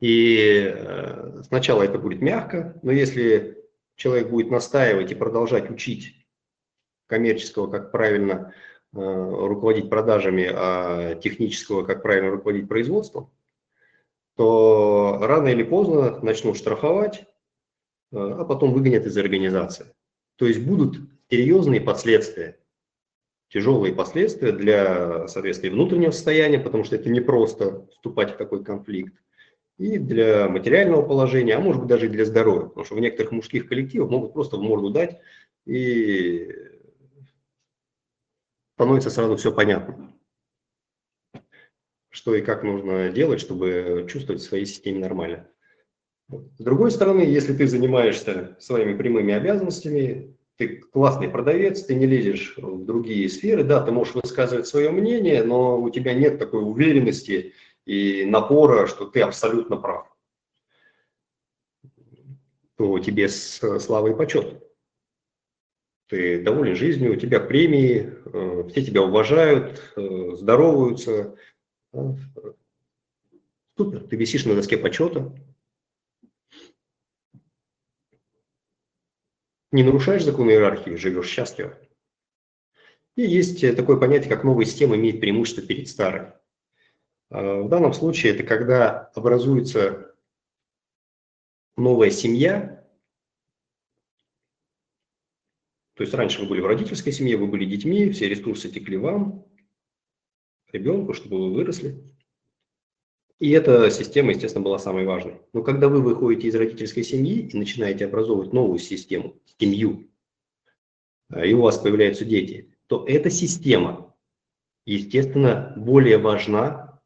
[0.00, 3.64] И э, сначала это будет мягко, но если
[3.96, 6.21] человек будет настаивать и продолжать учить
[7.12, 8.54] коммерческого, как правильно
[8.94, 13.30] э, руководить продажами, а технического, как правильно руководить производством,
[14.34, 17.26] то рано или поздно начнут штрафовать,
[18.12, 19.92] э, а потом выгонят из организации.
[20.36, 21.00] То есть будут
[21.30, 22.58] серьезные последствия,
[23.50, 29.12] тяжелые последствия для, соответственно, внутреннего состояния, потому что это не просто вступать в такой конфликт,
[29.76, 33.32] и для материального положения, а может быть даже и для здоровья, потому что в некоторых
[33.32, 35.18] мужских коллективах могут просто в морду дать
[35.66, 36.48] и
[38.82, 40.12] становится сразу все понятно,
[42.10, 45.48] что и как нужно делать, чтобы чувствовать в своей системе нормально.
[46.28, 52.54] С другой стороны, если ты занимаешься своими прямыми обязанностями, ты классный продавец, ты не лезешь
[52.56, 57.52] в другие сферы, да, ты можешь высказывать свое мнение, но у тебя нет такой уверенности
[57.86, 60.12] и напора, что ты абсолютно прав,
[62.76, 64.60] то тебе слава и почет
[66.12, 71.34] ты доволен жизнью, у тебя премии, э, все тебя уважают, э, здороваются.
[73.78, 75.34] Супер, ты висишь на доске почета.
[79.70, 81.78] Не нарушаешь закон иерархии, живешь счастливо.
[83.16, 86.32] И есть такое понятие, как новая система имеет преимущество перед старой.
[87.30, 90.14] В данном случае это когда образуется
[91.78, 92.81] новая семья,
[95.94, 99.46] То есть раньше вы были в родительской семье, вы были детьми, все ресурсы текли вам,
[100.72, 102.02] ребенку, чтобы вы выросли.
[103.38, 105.40] И эта система, естественно, была самой важной.
[105.52, 110.08] Но когда вы выходите из родительской семьи и начинаете образовывать новую систему, семью,
[111.30, 114.14] э, и у вас появляются дети, то эта система,
[114.86, 117.02] естественно, более важна,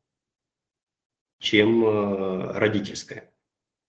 [1.38, 3.32] чем э, родительская.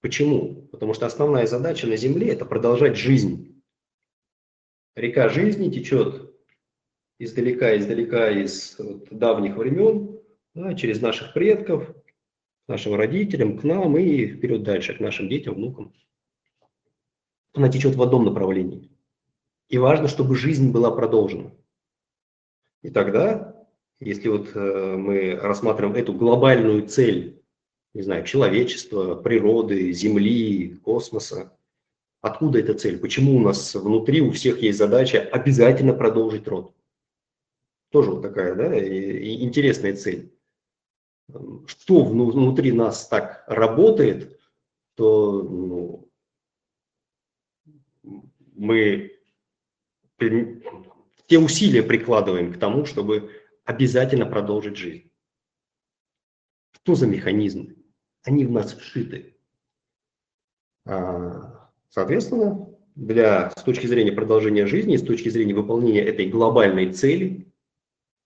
[0.01, 0.67] Почему?
[0.71, 3.56] Потому что основная задача на Земле– это продолжать жизнь
[4.97, 6.33] река жизни течет
[7.19, 10.19] издалека, издалека, из вот, давних времен,
[10.53, 11.95] да, через наших предков,
[12.67, 15.93] нашим родителям, к нам и вперед дальше, к нашим детям, внукам.
[17.53, 18.91] Она течет в одном направлении.
[19.69, 21.51] И важно, чтобы жизнь была продолжена.
[22.81, 23.65] И тогда,
[23.99, 27.41] если вот э, мы рассматриваем эту глобальную цель,
[27.93, 31.56] не знаю, человечества, природы, Земли, космоса,
[32.21, 32.99] Откуда эта цель?
[32.99, 36.73] Почему у нас внутри у всех есть задача обязательно продолжить род?
[37.91, 40.33] Тоже вот такая, да, интересная цель.
[41.67, 44.39] Что внутри нас так работает,
[44.95, 46.09] то ну,
[48.55, 49.17] мы
[50.17, 53.31] все усилия прикладываем к тому, чтобы
[53.65, 55.11] обязательно продолжить жизнь.
[56.71, 57.75] Что за механизмы?
[58.23, 59.37] Они в нас вшиты.
[60.85, 61.56] А,
[61.89, 67.47] Соответственно, для, с точки зрения продолжения жизни, с точки зрения выполнения этой глобальной цели,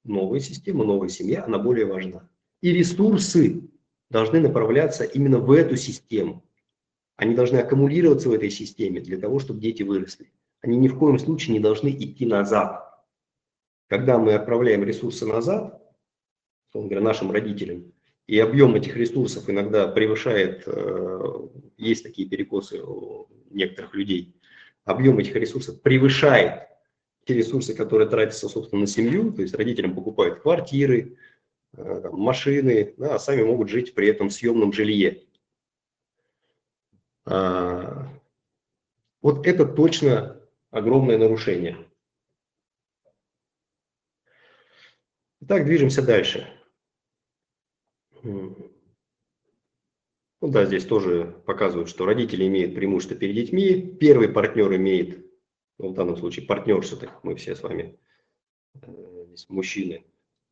[0.04, 2.30] новая система, новая семья, она более важна.
[2.62, 3.70] И ресурсы
[4.10, 6.44] должны направляться именно в эту систему,
[7.18, 10.32] Они должны аккумулироваться в этой системе для того, чтобы дети выросли.
[10.62, 12.88] Они ни в коем случае не должны идти назад.
[13.88, 15.82] Когда мы отправляем ресурсы назад,
[16.74, 17.92] говоря, нашим родителям,
[18.28, 21.48] и объем этих ресурсов иногда превышает, э,
[21.78, 22.82] есть такие перекосы
[23.54, 24.36] некоторых людей,
[24.86, 26.68] объем этих ресурсов превышает
[27.26, 31.18] те ресурсы, которые тратятся, собственно, на семью, то есть родителям покупают квартиры,
[31.74, 35.24] э, машины, да, а сами могут жить при этом в съемном жилье.
[37.26, 38.08] А,
[39.22, 40.42] вот это точно
[40.72, 41.78] огромное нарушение.
[45.42, 46.48] Итак, движемся дальше.
[50.42, 55.24] Ну да, здесь тоже показывают, что родители имеют преимущество перед детьми, первый партнер имеет,
[55.78, 58.00] ну, в данном случае партнерство, так мы все с вами,
[58.74, 60.04] э, здесь мужчины,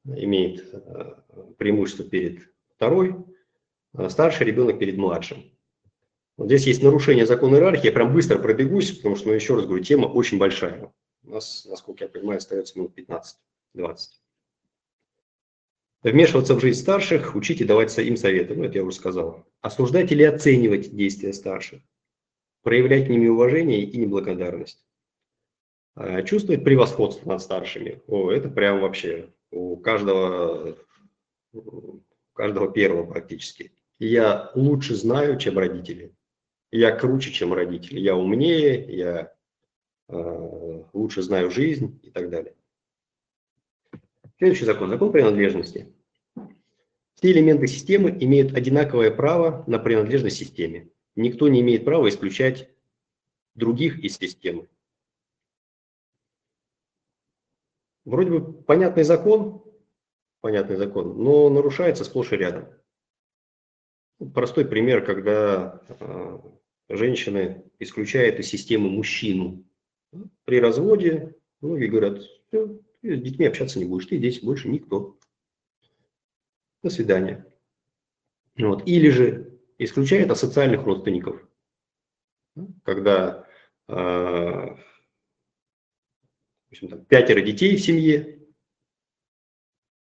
[0.06, 1.16] имеет э,
[1.58, 3.16] преимущество перед второй,
[3.94, 5.44] а старший ребенок перед младшим.
[6.38, 9.66] Вот здесь есть нарушение закона иерархии, я прям быстро пробегусь, потому что, ну, еще раз
[9.66, 10.94] говорю, тема очень большая.
[11.24, 13.98] У нас, насколько я понимаю, остается минут 15-20.
[16.04, 18.54] Вмешиваться в жизнь старших, учить и давать им советы.
[18.54, 19.49] Ну, это я уже сказал.
[19.62, 21.82] Осуждать или оценивать действия старших.
[22.64, 24.86] Проявлять к ними уважение и неблагодарность.
[25.96, 28.02] А чувствовать превосходство над старшими.
[28.08, 30.78] О, это прям вообще у каждого,
[31.52, 32.00] у
[32.34, 33.74] каждого первого практически.
[33.98, 36.16] Я лучше знаю, чем родители.
[36.72, 38.00] Я круче, чем родители.
[38.00, 39.34] Я умнее, я
[40.08, 42.56] э, лучше знаю жизнь и так далее.
[44.38, 44.90] Следующий закон.
[44.90, 45.94] Закон принадлежности.
[47.20, 50.90] Все элементы системы имеют одинаковое право на принадлежность системе.
[51.18, 52.70] Никто не имеет права исключать
[53.56, 54.70] других из системы.
[58.06, 59.66] Вроде бы понятный закон,
[60.40, 62.70] понятный закон, но нарушается сплошь и рядом.
[64.34, 66.40] Простой пример, когда э,
[66.88, 69.66] женщины исключают из системы мужчину.
[70.46, 75.19] При разводе многие говорят, ты с детьми общаться не будешь, ты здесь больше никто.
[76.84, 77.46] До свидания.
[78.58, 78.88] Вот.
[78.88, 81.42] Или же исключает асоциальных родственников.
[82.84, 83.48] Когда
[83.88, 84.78] э, в
[86.72, 88.40] общем, там, пятеро детей в семье,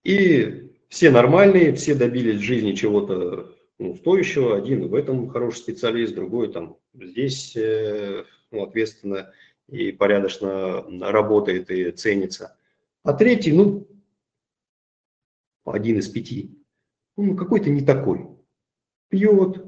[0.04, 6.14] и все нормальные, все добились в жизни чего-то ну, стоящего, один в этом хороший специалист,
[6.14, 9.32] другой там здесь э, ну, ответственно
[9.68, 12.56] и порядочно работает и ценится.
[13.02, 13.88] А третий, ну,
[15.64, 16.61] один из пяти,
[17.16, 18.28] ну, какой-то не такой.
[19.08, 19.64] Пьет,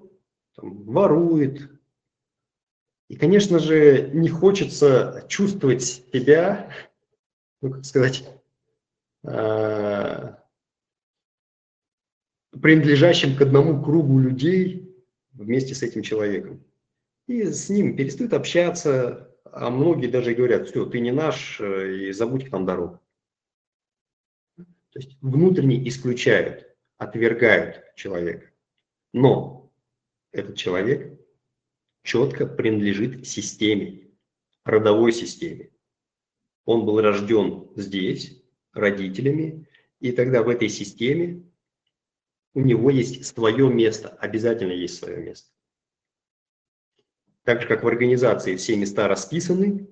[0.56, 1.70] там, ворует.
[3.08, 6.70] И, конечно же, не хочется чувствовать себя,
[7.60, 8.24] ну, как сказать,
[9.24, 10.34] э,
[12.60, 16.64] принадлежащим к одному кругу людей вместе с этим человеком.
[17.26, 22.12] И с ним перестают общаться, а многие даже говорят, все, ты не наш, э, и
[22.12, 23.00] забудь к нам дорогу.
[24.56, 28.50] То есть внутренне исключают, отвергают человека.
[29.12, 29.72] Но
[30.32, 31.20] этот человек
[32.02, 34.10] четко принадлежит системе,
[34.64, 35.70] родовой системе.
[36.64, 38.42] Он был рожден здесь,
[38.72, 39.68] родителями,
[40.00, 41.44] и тогда в этой системе
[42.54, 45.50] у него есть свое место, обязательно есть свое место.
[47.42, 49.88] Так же, как в организации все места расписаны,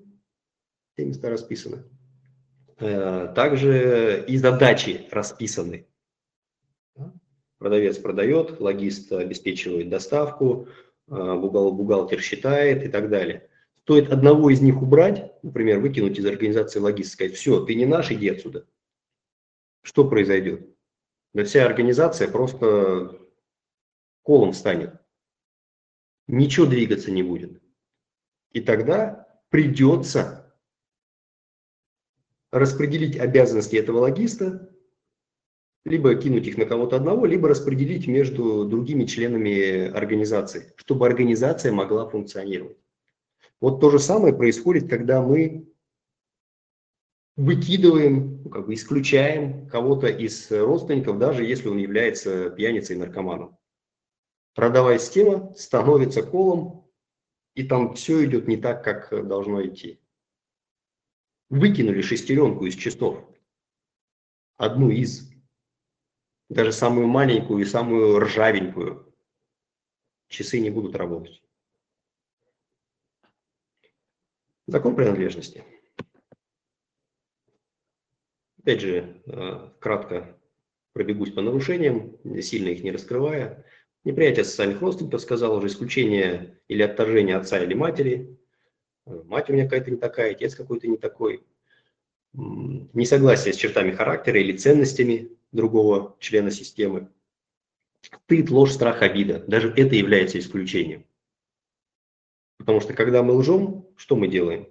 [0.94, 1.84] все места расписаны,
[2.82, 5.86] Э, также и задачи расписаны.
[7.62, 10.66] Продавец продает, логист обеспечивает доставку,
[11.06, 13.48] э, бухгалтер считает и так далее.
[13.82, 18.10] Стоит одного из них убрать, например, выкинуть из организации логист, сказать, все, ты не наш,
[18.10, 18.66] иди отсюда.
[19.82, 20.74] Что произойдет?
[21.34, 23.16] Да вся организация просто
[24.22, 24.94] колом станет.
[26.26, 27.62] Ничего двигаться не будет.
[28.50, 30.52] И тогда придется
[32.50, 34.68] распределить обязанности этого логиста,
[35.84, 42.08] либо кинуть их на кого-то одного, либо распределить между другими членами организации, чтобы организация могла
[42.08, 42.78] функционировать.
[43.60, 45.68] Вот то же самое происходит, когда мы
[47.36, 53.56] выкидываем, ну, как бы исключаем кого-то из родственников, даже если он является пьяницей и наркоманом.
[54.54, 56.86] Родовая система становится колом,
[57.54, 60.02] и там все идет не так, как должно идти
[61.52, 63.22] выкинули шестеренку из часов,
[64.56, 65.30] одну из,
[66.52, 69.10] даже самую маленькую и самую ржавенькую,
[70.28, 71.42] часы не будут работать.
[74.66, 75.64] Закон принадлежности.
[78.58, 80.38] Опять же, э, кратко
[80.92, 83.64] пробегусь по нарушениям, сильно их не раскрывая.
[84.04, 88.38] Неприятие социальных родственников, сказал уже, исключение или отторжение отца или матери.
[89.06, 91.44] Мать у меня какая-то не такая, отец какой-то не такой.
[92.34, 97.08] Несогласие с чертами характера или ценностями другого члена системы.
[98.00, 99.44] Стыд, ложь, страх, обида.
[99.46, 101.06] Даже это является исключением.
[102.58, 104.68] Потому что когда мы лжем, что мы делаем?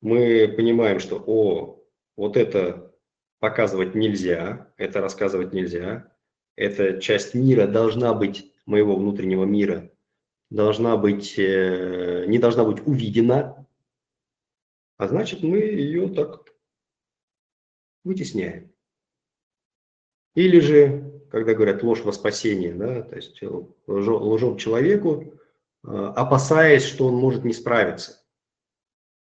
[0.00, 1.82] Мы понимаем, что о,
[2.16, 2.92] вот это
[3.38, 6.12] показывать нельзя, это рассказывать нельзя,
[6.56, 9.90] эта часть мира должна быть, моего внутреннего мира,
[10.50, 13.66] должна быть, э, не должна быть увидена,
[14.96, 16.52] а значит мы ее так
[18.04, 18.71] вытесняем.
[20.34, 23.40] Или же, когда говорят ложь во спасение, да, то есть
[23.86, 25.34] лжем человеку,
[25.84, 28.22] э, опасаясь, что он может не справиться,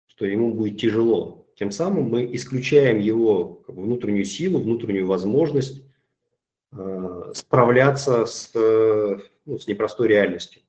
[0.07, 1.47] что ему будет тяжело.
[1.55, 5.83] Тем самым мы исключаем его внутреннюю силу, внутреннюю возможность
[6.71, 10.61] э, справляться с, э, ну, с непростой реальностью.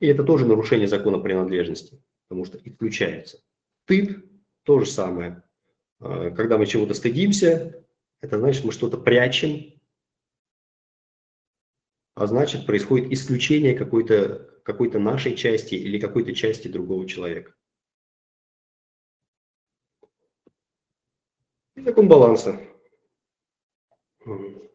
[0.00, 3.38] И это тоже нарушение закона принадлежности, потому что исключается.
[3.84, 4.24] Стыд–
[4.64, 5.42] то же самое.
[6.00, 7.84] А, когда мы чего-то стыдимся,
[8.20, 9.80] это значит, мы что-то прячем,
[12.14, 17.54] а значит, происходит исключение какой-то какой нашей части или какой-то части другого человека.
[21.76, 22.60] И закон баланса.
[24.24, 24.70] Ну,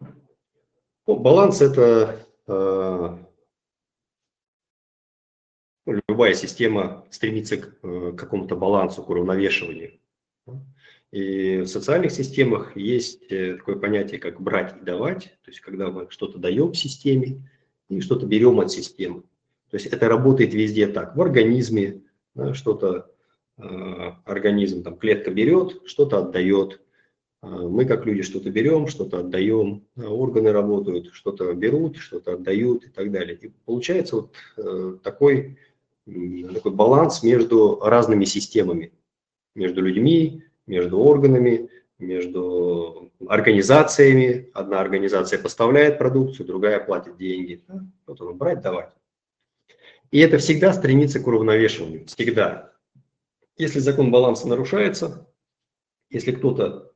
[1.08, 3.18] баланс– это э,
[6.08, 10.00] любая система стремится к э, какому-то балансу, к уравновешиванию.
[11.12, 15.90] И в социальных системах есть э, такое понятие, как брать и давать, то есть когда
[15.90, 17.42] мы что-то даем системе
[17.90, 19.24] и что-то берем от системы.
[19.72, 21.16] То есть это работает везде так.
[21.16, 22.04] В организме
[22.36, 23.12] да, что-то
[23.58, 26.80] э, организм, там клетка берет, что-то отдает.
[27.42, 32.90] Э, мы как люди что-то берем, что-то отдаем, органы работают, что-то берут, что-то отдают и
[32.90, 33.36] так далее.
[33.36, 35.58] И получается вот э, такой,
[36.06, 38.94] такой баланс между разными системами,
[39.56, 44.50] между людьми, между органами, между организациями.
[44.54, 47.62] Одна организация поставляет продукцию, другая платит деньги.
[48.08, 48.92] Вот оно, брать, давать.
[50.12, 52.06] И это всегда стремится к уравновешиванию.
[52.06, 52.72] Всегда.
[53.58, 55.28] Если закон баланса нарушается,
[56.10, 56.94] если кто-то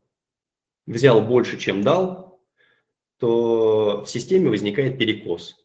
[0.87, 2.41] взял больше, чем дал,
[3.17, 5.55] то в системе возникает перекос.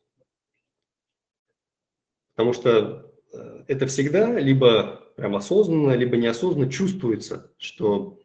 [2.35, 8.21] Потому что э, это всегда либо прям осознанно, либо неосознанно чувствуется, что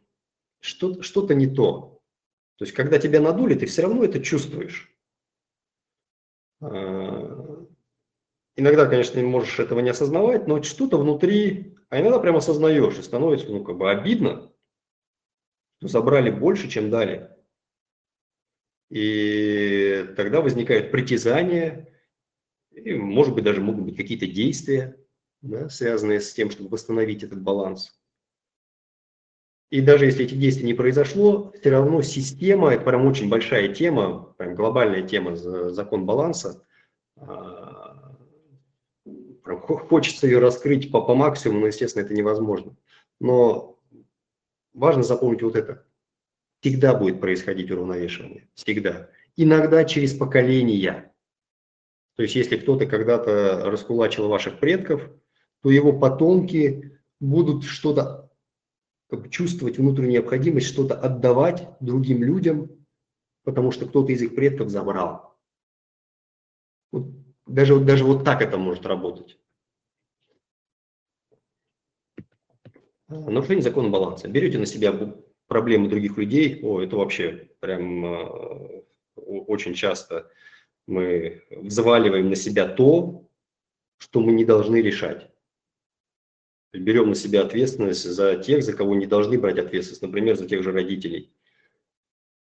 [0.60, 2.00] что-то не то.
[2.56, 4.94] То есть, когда тебя надули, ты все равно это чувствуешь.
[6.60, 7.66] А,
[8.54, 13.48] иногда, конечно, можешь этого не осознавать, но что-то внутри, а иногда прям осознаешь, и становится,
[13.48, 14.52] ну, как бы обидно,
[15.78, 17.28] что забрали больше, чем дали.
[18.90, 21.88] И тогда возникают притязания,
[22.70, 25.03] и, может быть, даже могут быть какие-то действия,
[25.44, 27.98] да, связанные с тем, чтобы восстановить этот баланс.
[29.70, 34.34] И даже если эти действия не произошло, все равно система, это прям очень большая тема,
[34.38, 36.64] прям глобальная тема, закон баланса,
[37.16, 38.16] а,
[39.04, 42.76] прям хочется ее раскрыть по, по максимуму, но, естественно, это невозможно.
[43.20, 43.78] Но
[44.72, 45.84] важно запомнить вот это.
[46.60, 48.48] Всегда будет происходить уравновешивание.
[48.54, 49.10] Всегда.
[49.36, 51.12] Иногда через поколения.
[52.16, 55.10] То есть, если кто-то когда-то раскулачил ваших предков,
[55.64, 58.30] то его потомки будут что-то
[59.08, 62.84] как бы, чувствовать внутреннюю необходимость что-то отдавать другим людям,
[63.44, 65.38] потому что кто-то из их предков забрал.
[66.92, 67.06] Вот,
[67.46, 69.38] даже, даже вот так это может работать.
[73.08, 74.28] Нарушение закона баланса.
[74.28, 74.92] Берете на себя
[75.46, 78.82] проблемы других людей, о, это вообще прям э,
[79.14, 80.30] очень часто
[80.86, 83.30] мы взваливаем на себя то,
[83.96, 85.33] что мы не должны решать
[86.78, 90.62] берем на себя ответственность за тех, за кого не должны брать ответственность, например, за тех
[90.62, 91.32] же родителей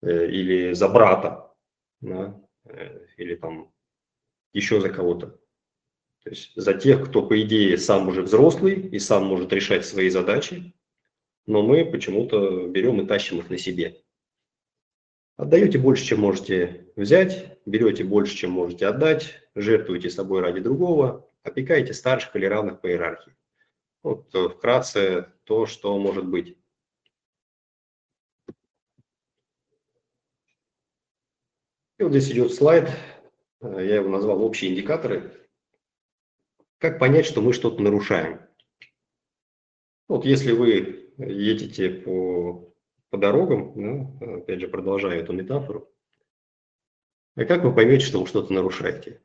[0.01, 1.53] э, или за брата,
[2.01, 3.71] да, э, или там
[4.53, 5.39] еще за кого-то.
[6.23, 10.09] То есть за тех, кто, по идее, сам уже взрослый и сам может решать свои
[10.09, 10.73] задачи,
[11.45, 14.03] но мы почему-то берем и тащим их на себе.
[15.37, 21.93] Отдаете больше, чем можете взять, берете больше, чем можете отдать, жертвуете собой ради другого, опекаете
[21.93, 23.36] старших или равных по иерархии.
[24.07, 26.57] Вот э, вкратце то, что может быть.
[31.97, 32.89] И вот здесь идет слайд,
[33.59, 35.49] э, я его назвал общие индикаторы.
[36.77, 38.39] Как понять, что мы что-то нарушаем?
[40.07, 42.73] Вот если вы едете по,
[43.09, 45.93] по дорогам, ну, опять же продолжаю эту метафору,
[47.35, 49.21] А как вы поймете, что вы что-то нарушаете?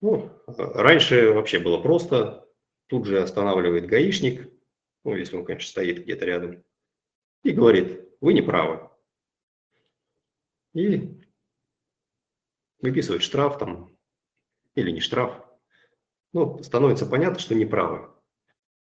[0.00, 2.48] Ну, раньше вообще было просто.
[2.86, 4.50] Тут же останавливает гаишник,
[5.04, 6.64] ну, если он, конечно, стоит где-то рядом,
[7.42, 8.88] и говорит, вы не правы.
[10.74, 11.20] И
[12.78, 13.96] выписывает штраф там,
[14.74, 15.44] или не штраф.
[16.32, 18.10] Ну, становится понятно, что неправы.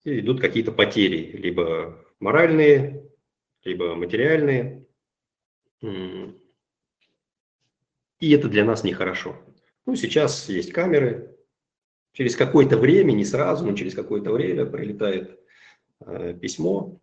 [0.05, 3.11] И идут какие-то потери, либо моральные,
[3.63, 4.87] либо материальные.
[5.81, 6.41] И
[8.31, 9.37] это для нас нехорошо.
[9.87, 11.34] Ну, сейчас есть камеры.
[12.15, 15.37] Через какое-то время, не сразу, но через какое-то время прилетает
[16.01, 17.01] э, письмо,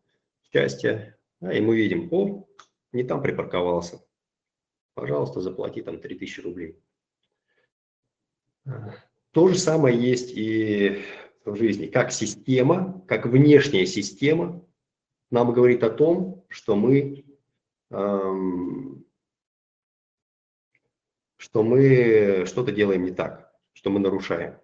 [0.51, 2.47] счастье, да, и мы видим, о,
[2.93, 4.01] не там припарковался.
[4.93, 6.79] Пожалуйста, заплати там 3000 рублей.
[9.31, 11.03] То же самое есть и
[11.43, 11.87] в жизни.
[11.87, 14.65] Как система, как внешняя система
[15.29, 17.25] нам говорит о том, что мы,
[17.89, 19.05] эм,
[21.35, 24.60] что мы что-то делаем не так, что мы нарушаем.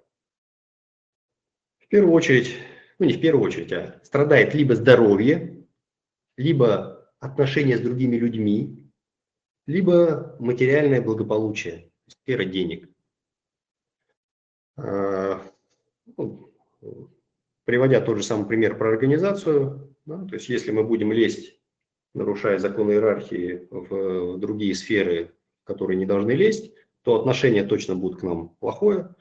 [1.87, 2.53] В первую очередь,
[2.99, 5.65] ну не в первую очередь, а страдает либо здоровье,
[6.35, 8.91] либо отношения с другими людьми,
[9.67, 12.89] либо материальное благополучие, сфера денег.
[14.75, 15.41] А,
[16.17, 16.53] ну,
[17.63, 21.57] приводя тот же самый пример про организацию, да, то есть если мы будем лезть,
[22.13, 25.33] нарушая законы иерархии в другие сферы,
[25.63, 26.73] которые не должны лезть,
[27.03, 29.15] то отношение точно будет к нам плохое,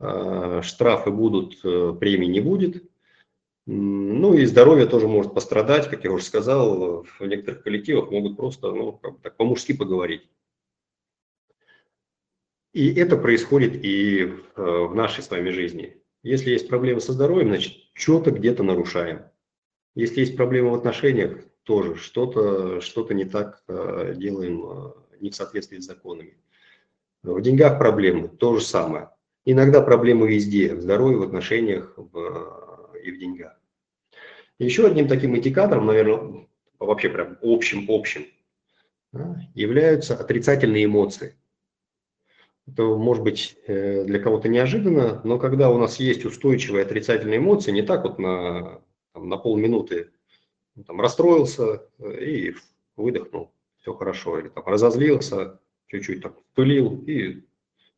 [0.00, 2.84] штрафы будут, э, премии не будет,
[3.66, 8.72] ну и здоровье тоже может пострадать, как я уже сказал, в некоторых коллективах могут просто
[8.72, 10.28] ну, как так по-мужски поговорить.
[12.74, 14.24] И это происходит и
[14.56, 16.02] в э, нашей с вами жизни.
[16.24, 19.22] Если есть проблемы со здоровьем, значит, что-то где-то нарушаем.
[19.94, 25.36] Если есть проблемы в отношениях, тоже что-то что не так э, делаем, э, не в
[25.36, 26.36] соответствии с законами.
[27.22, 29.10] В деньгах проблемы, то же самое.
[29.44, 33.60] Иногда проблемы везде, в здоровье, в отношениях, в, и в деньгах.
[34.58, 36.46] Еще одним таким индикатором, наверное,
[36.78, 38.26] вообще прям общим-общим,
[39.54, 41.36] являются отрицательные эмоции.
[42.66, 47.72] Это может быть э, для кого-то неожиданно, но когда у нас есть устойчивые отрицательные эмоции,
[47.72, 48.80] не так вот на,
[49.12, 50.12] там, на полминуты
[50.74, 52.54] ну, там, расстроился э, и
[52.96, 57.44] выдохнул, все хорошо, или там разозлился, чуть-чуть так пылил и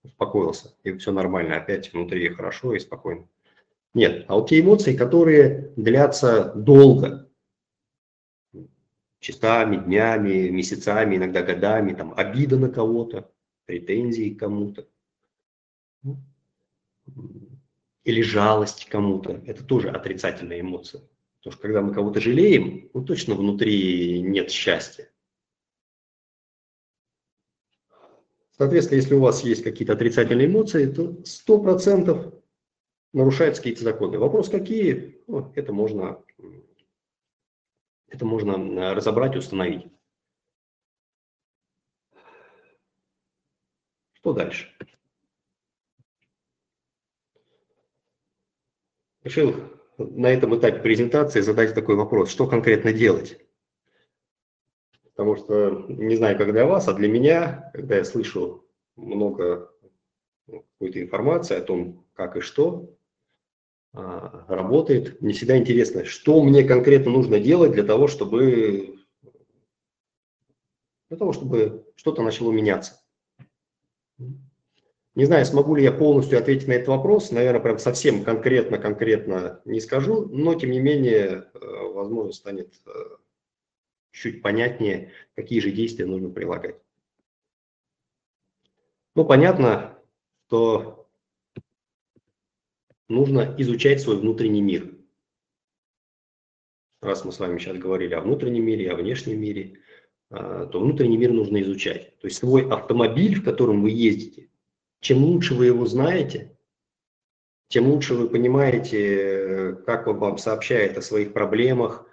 [0.07, 3.27] успокоился, и все нормально, опять внутри хорошо и спокойно.
[3.95, 7.31] Нет, а вот те эмоции, которые длятся долго,
[9.21, 13.31] часами, днями, месяцами, иногда годами, там обида на кого-то,
[13.65, 14.87] претензии к кому-то,
[18.05, 21.03] или жалость кому-то, это тоже отрицательная эмоция.
[21.39, 25.09] Потому что когда мы кого-то жалеем, ну точно внутри нет счастья.
[28.59, 32.33] Соответственно, если у вас есть какие-то отрицательные эмоции, то сто процентов
[33.13, 34.19] нарушаются какие-то законы.
[34.19, 36.23] Вопрос какие, ну, это можно,
[38.09, 39.87] это можно разобрать и установить.
[44.15, 44.75] Что дальше?
[49.23, 49.55] Решил
[49.99, 53.46] на этом этапе презентации задать такой вопрос, что конкретно делать?
[55.17, 59.73] Потому что не знаю, как для вас, а для меня, когда я слышу много
[60.47, 62.95] какой-то информации о том, как и что
[63.95, 68.99] а, работает, мне всегда интересно, что мне конкретно нужно делать для того, чтобы
[71.09, 73.01] для того, чтобы что-то начало меняться.
[74.19, 77.31] Не знаю, смогу ли я полностью ответить на этот вопрос.
[77.31, 81.59] Наверное, прям совсем конкретно-конкретно не скажу, но тем не менее, э,
[81.95, 82.91] возможно, станет э,
[84.17, 86.77] чуть понятнее, какие же действия нужно прилагать.
[89.15, 89.99] Ну, понятно,
[90.47, 91.09] что
[93.09, 94.95] нужно изучать свой внутренний мир.
[97.01, 99.81] Раз мы с вами сейчас говорили о внутреннем мире, о внешнем мире,
[100.31, 102.19] а, то внутренний мир нужно изучать.
[102.19, 104.49] То есть свой автомобиль, в котором вы ездите,
[105.01, 106.57] чем лучше вы его знаете,
[107.69, 112.06] тем лучше вы понимаете, как он вам сообщает о своих проблемах,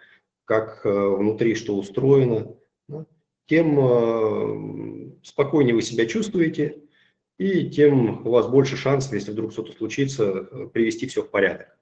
[0.45, 2.55] как э, внутри что устроено,
[3.45, 6.81] тем э, спокойнее вы себя чувствуете,
[7.37, 11.77] и тем у вас больше шансов, если вдруг что-то случится, э, привести все в порядок.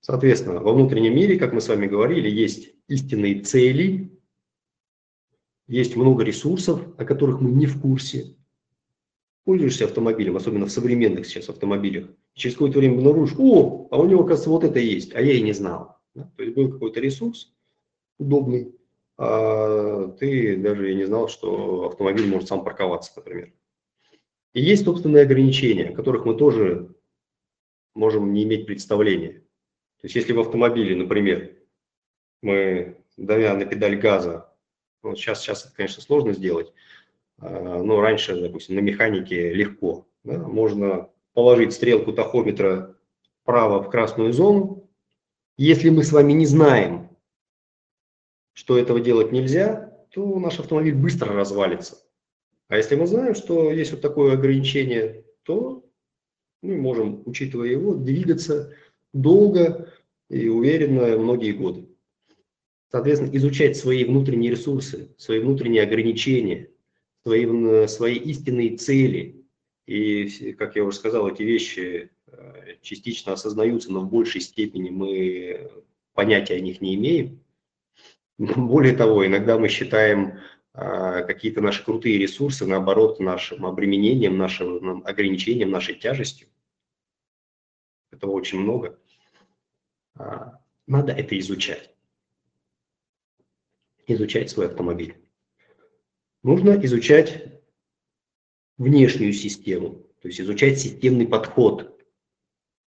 [0.00, 4.16] Соответственно, во внутреннем мире, как мы с вами говорили, есть истинные цели,
[5.66, 8.36] есть много ресурсов, о которых мы не в курсе.
[9.44, 12.08] Пользуешься автомобилем, особенно в современных сейчас автомобилях.
[12.34, 15.40] Через какое-то время обнаружишь, о, а у него, оказывается, вот это есть, а я и
[15.40, 15.95] не знал.
[16.16, 16.30] Да?
[16.36, 17.52] То есть был какой-то ресурс
[18.18, 18.74] удобный,
[19.18, 23.52] а ты даже не знал, что автомобиль может сам парковаться, например.
[24.54, 26.94] И есть собственные ограничения, о которых мы тоже
[27.94, 29.40] можем не иметь представления.
[30.00, 31.54] То есть если в автомобиле, например,
[32.42, 34.52] мы давя на педаль газа,
[35.02, 36.72] ну, сейчас, сейчас это, конечно, сложно сделать,
[37.38, 40.06] а, но раньше, допустим, на механике легко.
[40.24, 42.96] Да, можно положить стрелку тахометра
[43.42, 44.85] вправо в красную зону.
[45.56, 47.08] Если мы с вами не знаем,
[48.52, 51.98] что этого делать нельзя, то наш автомобиль быстро развалится.
[52.68, 55.88] А если мы знаем, что есть вот такое ограничение, то
[56.62, 58.74] мы можем, учитывая его, двигаться
[59.14, 59.92] долго
[60.28, 61.88] и уверенно многие годы.
[62.90, 66.70] Соответственно, изучать свои внутренние ресурсы, свои внутренние ограничения,
[67.22, 69.35] свои, свои истинные цели.
[69.86, 75.70] И, как я уже сказал, эти вещи э, частично осознаются, но в большей степени мы
[76.12, 77.44] понятия о них не имеем.
[78.38, 80.40] Более того, иногда мы считаем
[80.78, 86.48] а, какие-то наши крутые ресурсы, наоборот, нашим обременением, нашим ограничением, нашей тяжестью.
[88.10, 88.98] Этого очень много.
[90.16, 91.94] А, надо это изучать.
[94.06, 95.16] Изучать свой автомобиль.
[96.42, 97.55] Нужно изучать
[98.78, 101.98] внешнюю систему, то есть изучать системный подход,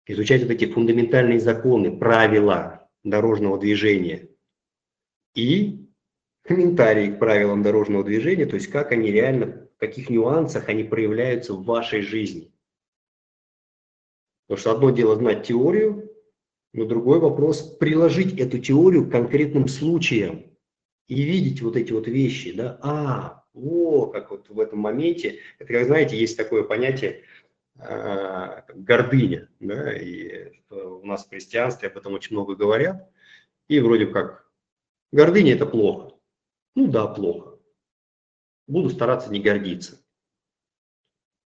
[0.07, 4.29] изучать вот эти фундаментальные законы, правила дорожного движения
[5.33, 5.87] и
[6.43, 11.53] комментарии к правилам дорожного движения, то есть как они реально, в каких нюансах они проявляются
[11.53, 12.51] в вашей жизни.
[14.47, 16.11] Потому что одно дело знать теорию,
[16.73, 20.45] но другой вопрос приложить эту теорию к конкретным случаям
[21.07, 25.73] и видеть вот эти вот вещи, да, а, о, как вот в этом моменте, это
[25.73, 27.23] как, знаете, есть такое понятие
[27.77, 33.09] э, гордыня, да, и у нас в христианстве об этом очень много говорят,
[33.67, 34.47] и вроде как
[35.11, 36.15] гордыня это плохо.
[36.75, 37.57] Ну да, плохо.
[38.67, 39.99] Буду стараться не гордиться.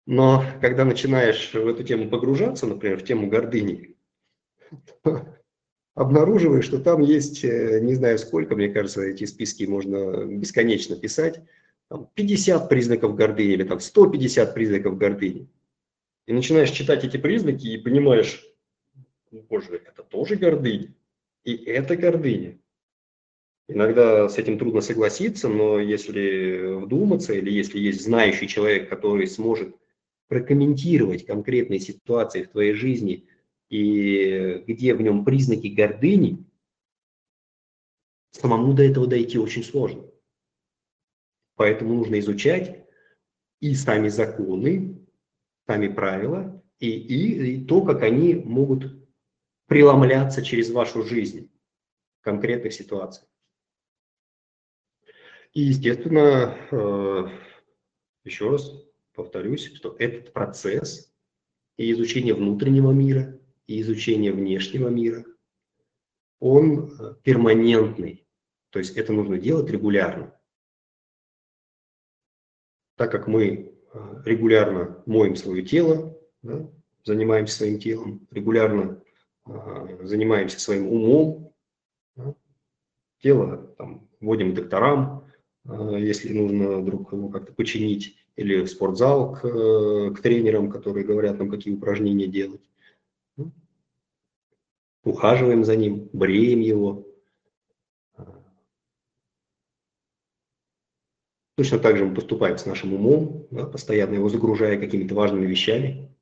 [0.07, 3.97] Но когда начинаешь в эту тему погружаться, например, в тему гордыни,
[5.95, 11.41] обнаруживаешь, что там есть, э, не знаю сколько, мне кажется, эти списки можно бесконечно писать,
[11.95, 15.49] там 50 признаков гордыни или там 150 признаков гордыни.
[16.27, 18.45] И начинаешь читать эти признаки и понимаешь,
[19.31, 20.93] боже, это тоже гордыня,
[21.45, 22.59] и это гордыня.
[23.69, 29.77] Иногда с этим трудно согласиться, но если вдуматься или если есть знающий человек, который сможет
[30.27, 33.29] прокомментировать конкретные ситуации в твоей жизни
[33.71, 36.45] и где в нем признаки гордыни,
[38.33, 40.03] самому до этого дойти очень сложно.
[41.57, 42.85] Поэтому нужно изучать
[43.61, 45.07] и сами законы,
[45.67, 49.09] сами правила, и, и, и то, как они могут
[49.67, 51.51] преломляться через вашу жизнь
[52.21, 53.29] в конкретных ситуациях.
[55.53, 57.29] И, естественно, э,
[58.25, 58.73] еще раз
[59.15, 61.15] повторюсь, что этот процесс
[61.77, 65.25] и изучение внутреннего мира, и изучение внешнего мира,
[66.41, 68.27] он э, перманентный.
[68.71, 70.34] То есть это нужно делать регулярно.
[72.97, 76.69] Так как мы э, регулярно моем свое тело, да,
[77.05, 79.01] занимаемся своим телом, регулярно
[80.03, 81.53] занимаемся своим умом,
[82.17, 82.35] да,
[83.21, 85.25] тело там, вводим докторам,
[85.67, 91.07] а, если нужно вдруг его как-то починить, или в спортзал к, э, к тренерам, которые
[91.07, 92.63] говорят нам, какие упражнения делать.
[93.37, 93.53] Ну,
[95.05, 97.07] ухаживаем за ним, бреем его.
[101.57, 106.13] Точно так же мы поступаем с нашим умом, да, постоянно его загружая какими-то важными вещами.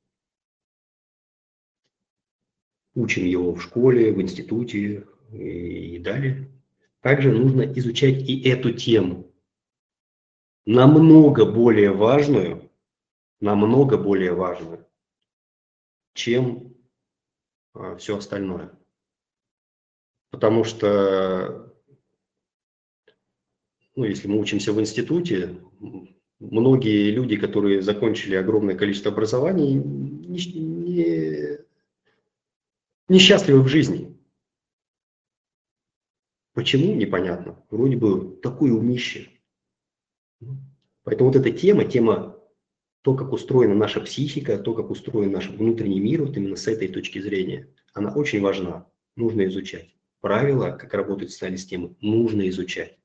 [2.95, 6.51] Учим его в школе, в институте и далее.
[7.01, 9.33] Также нужно изучать и эту тему
[10.65, 12.71] намного более важную,
[13.39, 14.87] намного более важную,
[16.13, 16.77] чем
[17.73, 18.71] а, все остальное.
[20.29, 21.72] Потому что,
[23.95, 25.55] ну, если мы учимся в институте,
[26.39, 31.57] многие люди, которые закончили огромное количество образований, не, не,
[33.07, 34.17] несчастливы в жизни.
[36.53, 36.93] Почему?
[36.93, 37.63] Непонятно.
[37.69, 39.29] Вроде бы такое умище,
[41.03, 42.37] Поэтому вот эта тема, тема
[43.01, 46.87] то, как устроена наша психика, то, как устроен наш внутренний мир, вот именно с этой
[46.87, 48.87] точки зрения, она очень важна.
[49.15, 49.93] Нужно изучать.
[50.21, 52.97] Правила, как работают социальные системы, нужно изучать.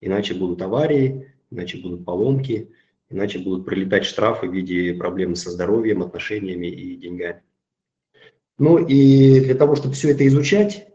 [0.00, 2.70] Иначе будут аварии, иначе будут поломки,
[3.10, 7.42] иначе будут прилетать штрафы в виде проблем со здоровьем, отношениями и деньгами.
[8.58, 10.86] Ну и для того, чтобы все это изучать,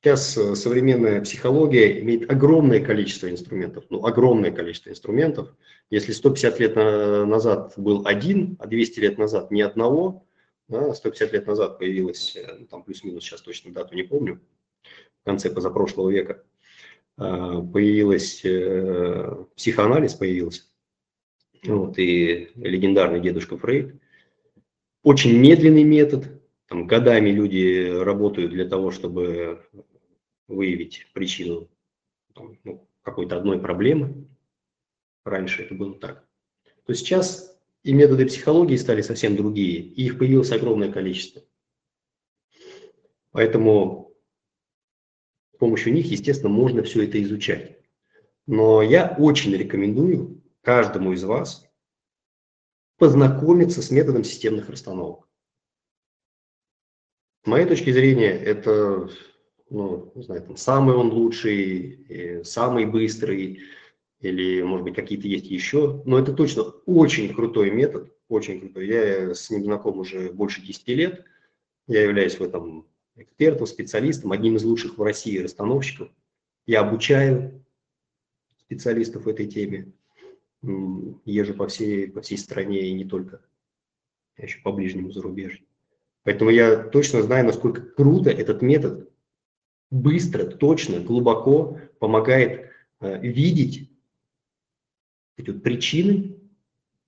[0.00, 5.52] Сейчас э, современная психология имеет огромное количество инструментов, ну, огромное количество инструментов.
[5.90, 10.24] Если 150 лет назад был один, а 200 лет назад ни одного,
[10.68, 14.40] да, 150 лет назад появилась, э, ну, там плюс-минус, сейчас точно дату не помню,
[15.22, 16.44] в конце позапрошлого века,
[17.18, 20.62] появилась, э, психоанализ появился,
[21.64, 24.00] вот, и легендарный дедушка Фрейд.
[25.02, 26.26] Очень медленный метод,
[26.68, 29.66] там годами люди работают для того, чтобы
[30.46, 31.68] выявить причину
[32.64, 34.28] ну, какой-то одной проблемы.
[35.24, 36.24] Раньше это было так.
[36.86, 41.42] То сейчас и методы психологии стали совсем другие, и их появилось огромное количество.
[43.32, 44.07] Поэтому
[45.58, 47.80] с помощью них, естественно, можно все это изучать.
[48.46, 51.66] Но я очень рекомендую каждому из вас
[52.96, 55.28] познакомиться с методом системных расстановок.
[57.42, 59.10] С моей точки зрения, это
[59.68, 63.58] ну, не знаю, там, самый он лучший, самый быстрый,
[64.20, 66.04] или, может быть, какие-то есть еще.
[66.06, 68.86] Но это точно очень крутой метод, очень крутой.
[68.86, 71.24] Я с ним знаком уже больше 10 лет.
[71.88, 72.86] Я являюсь в этом
[73.18, 76.10] экспертом, специалистом, одним из лучших в России расстановщиков.
[76.66, 77.64] Я обучаю
[78.58, 79.92] специалистов в этой теме.
[81.24, 83.40] Езжу по всей, по всей стране и не только.
[84.36, 85.64] Я еще по ближнему зарубежью.
[86.24, 89.10] Поэтому я точно знаю, насколько круто этот метод
[89.90, 93.90] быстро, точно, глубоко помогает э, видеть
[95.36, 96.36] эти вот причины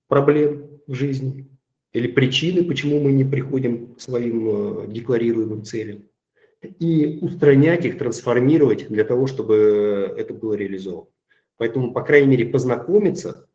[0.07, 1.50] проблем в жизни
[1.93, 4.47] или причины, почему мы не приходим к своим
[4.83, 6.07] э, декларируемым целям,
[6.79, 11.07] и устранять их, трансформировать для того, чтобы это было реализовано.
[11.57, 13.47] Поэтому, по крайней мере, познакомиться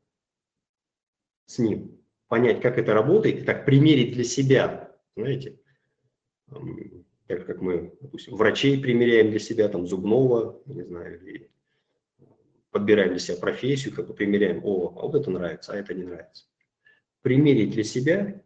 [1.47, 5.59] с ним, понять, как это работает, и так примерить для себя, знаете,
[7.27, 11.51] так как мы, допустим, врачей примеряем для себя, там, зубного, не знаю, или
[12.71, 16.03] подбираем для себя профессию, как бы примеряем, о, а вот это нравится, а это не
[16.03, 16.45] нравится.
[17.27, 18.41] Примерить для себя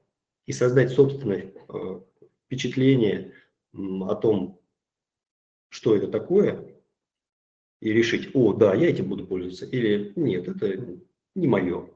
[0.47, 2.01] и создать собственное э,
[2.47, 3.35] впечатление
[3.75, 4.59] о том,
[5.69, 6.81] что это такое,
[7.81, 10.99] и решить, о, да, я этим буду пользоваться, или нет, это
[11.35, 11.91] не мое.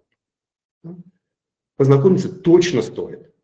[1.77, 3.35] Познакомиться точно стоит.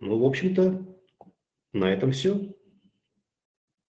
[0.00, 0.86] Ну, в общем-то,
[1.74, 2.56] на этом все.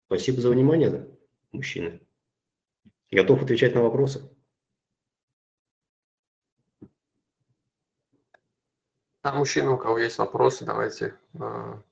[0.09, 1.09] Спасибо за внимание,
[1.53, 2.03] мужчины.
[3.11, 4.29] Готов отвечать на вопросы.
[9.23, 11.19] А мужчины, у кого есть вопросы, давайте.
[11.39, 11.83] А,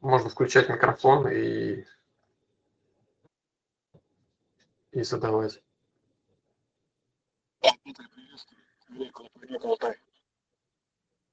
[0.00, 1.84] можно включать микрофон и,
[4.92, 5.62] и задавать.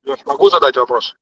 [0.03, 1.15] Леш, могу задать вопрос?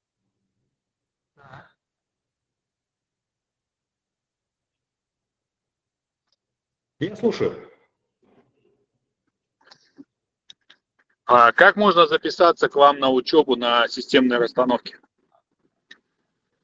[6.99, 7.68] Я слушаю.
[11.31, 14.97] А как можно записаться к вам на учебу на системной расстановке?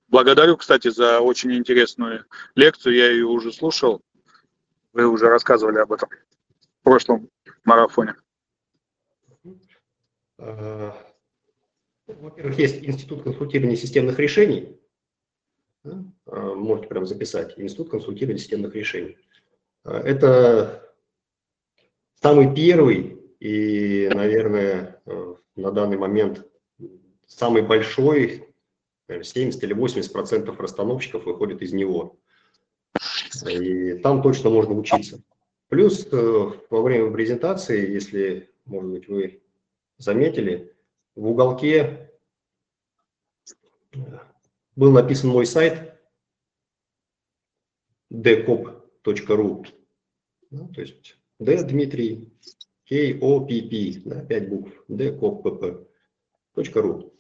[0.08, 2.96] Благодарю, кстати, за очень интересную лекцию.
[2.96, 4.02] Я ее уже слушал.
[4.92, 6.10] Вы уже рассказывали об этом
[6.80, 7.30] в прошлом
[7.64, 8.16] марафоне.
[10.40, 10.98] А,
[12.08, 14.82] во-первых, есть Институт консультирования системных решений.
[15.84, 17.54] А, можете прям записать.
[17.60, 19.16] Институт консультирования системных решений.
[19.84, 20.92] Это
[22.20, 26.46] самый первый и, наверное, э, на данный момент
[27.28, 28.48] самый большой,
[29.08, 32.18] 70 или 80 процентов расстановщиков выходит из него.
[33.48, 35.22] И там точно можно учиться.
[35.68, 39.42] Плюс э, во время презентации, если, может быть, вы
[39.98, 40.74] заметили,
[41.16, 42.12] в уголке
[43.94, 43.98] э,
[44.76, 45.94] был написан мой сайт
[48.12, 49.66] decop.ru
[50.52, 52.32] ну, то есть D Дмитрий,
[52.88, 55.18] K O P P, да, 5 букв, D
[56.76, 57.14] .ру.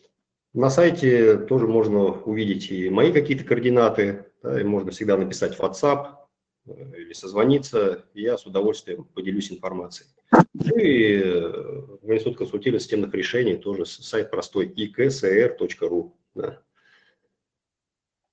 [0.54, 5.60] На сайте тоже можно увидеть и мои какие-то координаты, да, и можно всегда написать в
[5.60, 6.16] WhatsApp
[6.68, 10.10] э, или созвониться, и я с удовольствием поделюсь информацией.
[10.54, 11.50] Ну и э,
[12.02, 16.14] в Институт консультирования системных решений тоже сайт простой iksr.ru.
[16.36, 16.62] Да.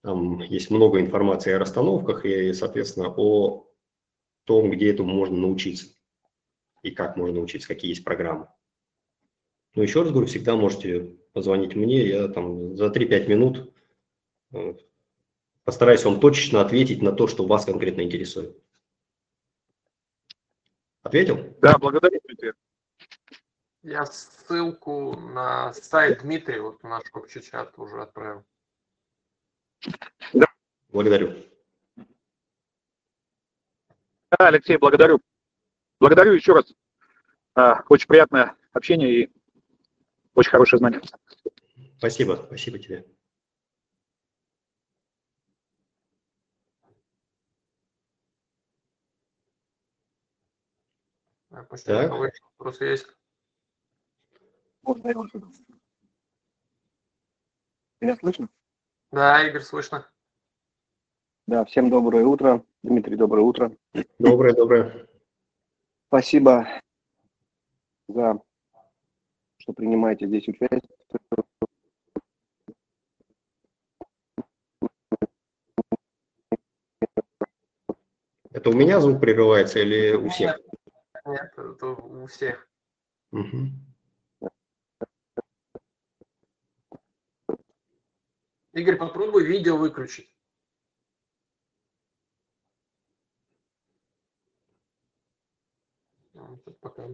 [0.02, 3.68] Там есть много информации о расстановках и, соответственно, о
[4.44, 5.86] том, где этому можно научиться
[6.82, 8.48] и как можно научиться, какие есть программы.
[9.74, 13.74] Но еще раз говорю, всегда можете позвонить мне, я там за 3-5 минут
[14.52, 14.74] э,
[15.64, 18.56] постараюсь вам точечно ответить на то, что вас конкретно интересует.
[21.02, 21.56] Ответил?
[21.60, 22.20] Да, благодарю.
[23.82, 28.44] Я ссылку на сайт Дмитрия, вот наш общий чат уже отправил.
[30.32, 30.46] Да.
[30.90, 31.34] Благодарю.
[34.30, 35.20] Да, Алексей, благодарю.
[36.02, 36.64] Благодарю еще раз.
[37.54, 39.32] А, очень приятное общение и
[40.34, 41.00] очень хорошее знание.
[41.98, 43.06] Спасибо, спасибо тебе.
[51.50, 51.70] Так.
[51.70, 53.06] Вопросы есть?
[58.00, 58.48] Меня слышно?
[59.12, 60.10] Да, Игорь, слышно.
[61.46, 62.64] Да, всем доброе утро.
[62.82, 63.76] Дмитрий, доброе утро.
[64.18, 65.06] Доброе, доброе.
[66.12, 66.68] Спасибо
[68.06, 68.38] за
[69.56, 70.82] что принимаете здесь участие.
[78.50, 80.58] Это у меня звук прерывается или у всех?
[81.24, 82.68] Нет, это у всех.
[83.30, 84.50] Угу.
[88.74, 90.31] Игорь, попробуй видео выключить.
[96.82, 97.08] Пока,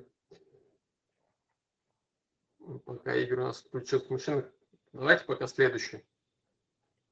[2.87, 4.45] пока Игорь у нас включил мужчину.
[4.95, 6.05] Давайте пока следующий.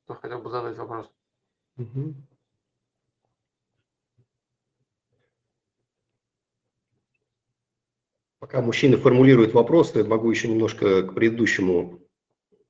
[0.05, 1.13] Кто хотел бы задать вопрос.
[1.77, 2.15] Угу.
[8.39, 12.01] Пока мужчины формулируют вопросы, могу еще немножко к предыдущему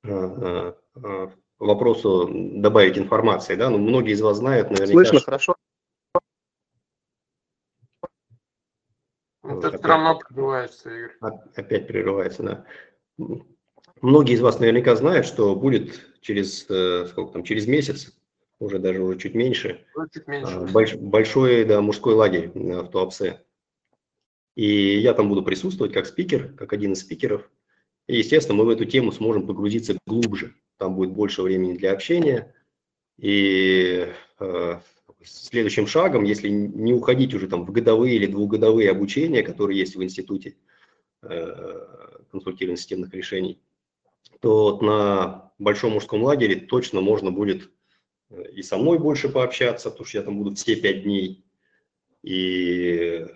[0.02, 1.28] э, э, э,
[1.60, 3.54] вопросу добавить информации.
[3.54, 3.70] Да?
[3.70, 4.92] Ну, многие из вас знают наверняка.
[4.92, 5.56] Слышно хорошо?
[9.56, 11.16] Вот все равно прерывается, Игорь.
[11.54, 12.64] Опять прерывается, да.
[14.00, 18.12] Многие из вас наверняка знают, что будет через, сколько там, через месяц,
[18.58, 20.60] уже даже уже чуть меньше, чуть меньше.
[20.72, 23.42] Больш, большой да, мужской лагерь в Туапсе.
[24.54, 27.50] И я там буду присутствовать как спикер, как один из спикеров.
[28.06, 30.54] И, естественно, мы в эту тему сможем погрузиться глубже.
[30.78, 32.54] Там будет больше времени для общения.
[33.18, 34.08] И
[34.40, 34.80] э,
[35.26, 40.02] следующим шагом, если не уходить уже там в годовые или двухгодовые обучения, которые есть в
[40.02, 40.56] институте
[41.22, 43.60] э, консультирования системных решений,
[44.40, 47.70] то вот на большом мужском лагере точно можно будет
[48.30, 51.44] э, и со мной больше пообщаться, потому что я там буду все пять дней.
[52.22, 53.26] И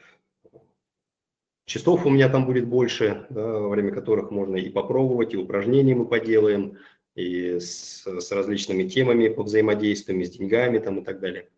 [1.70, 5.95] Часов у меня там будет больше, да, во время которых можно и попробовать, и упражнения
[5.95, 6.78] мы поделаем,
[7.14, 11.49] и с, с различными темами по взаимодействию, с деньгами там и так далее,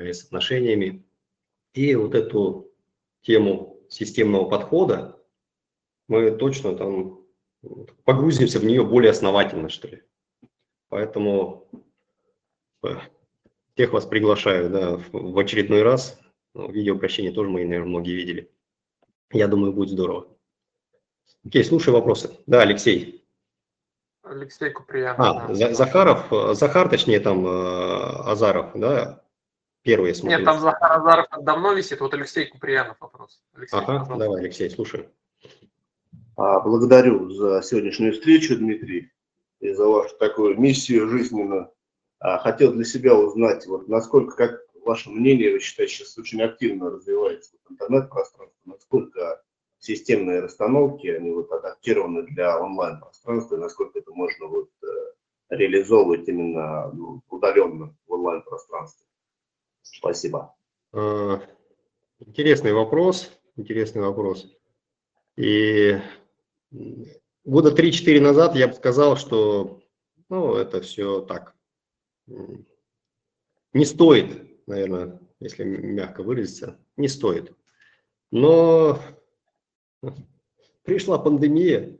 [0.00, 1.04] и с отношениями.
[1.74, 2.72] И вот эту
[3.22, 5.20] тему системного подхода
[6.08, 7.20] мы точно там
[8.04, 10.02] погрузимся в нее более основательно, что ли.
[10.88, 11.68] Поэтому
[12.84, 12.94] э,
[13.74, 16.18] всех вас приглашаю да, в очередной раз.
[16.54, 18.50] Ну, видео прощения тоже мы, наверное, многие видели.
[19.32, 20.28] Я думаю, будет здорово.
[21.44, 22.30] Окей, слушай вопросы.
[22.46, 23.26] Да, Алексей.
[24.22, 25.18] Алексей Куприянов.
[25.18, 25.74] А, да.
[25.74, 27.50] Захаров, Захар, точнее, там э,
[28.24, 29.22] Азаров, да?
[29.86, 30.38] Первый, смотрю.
[30.38, 33.40] Нет, там Захар Азаров давно висит, вот Алексей Куприянов вопрос.
[33.54, 34.16] Алексей, ага, пожалуйста.
[34.16, 35.08] давай, Алексей, слушай.
[36.36, 39.12] А, благодарю за сегодняшнюю встречу, Дмитрий,
[39.60, 41.70] и за вашу такую миссию жизненную.
[42.18, 46.90] А, хотел для себя узнать, вот насколько, как ваше мнение, вы считаете, сейчас очень активно
[46.90, 49.40] развивается интернет-пространство, насколько
[49.78, 54.86] системные расстановки, они вот адаптированы для онлайн-пространства, и насколько это можно вот э,
[55.50, 59.06] реализовывать именно ну, удаленно в онлайн-пространстве.
[59.92, 60.54] Спасибо.
[60.92, 61.40] А,
[62.18, 64.46] интересный вопрос, интересный вопрос.
[65.36, 65.98] И
[67.44, 69.80] года 3-4 назад я бы сказал, что
[70.28, 71.54] ну, это все так.
[72.26, 77.52] Не стоит наверное, если мягко выразиться, не стоит.
[78.30, 79.00] Но
[80.82, 81.98] пришла пандемия,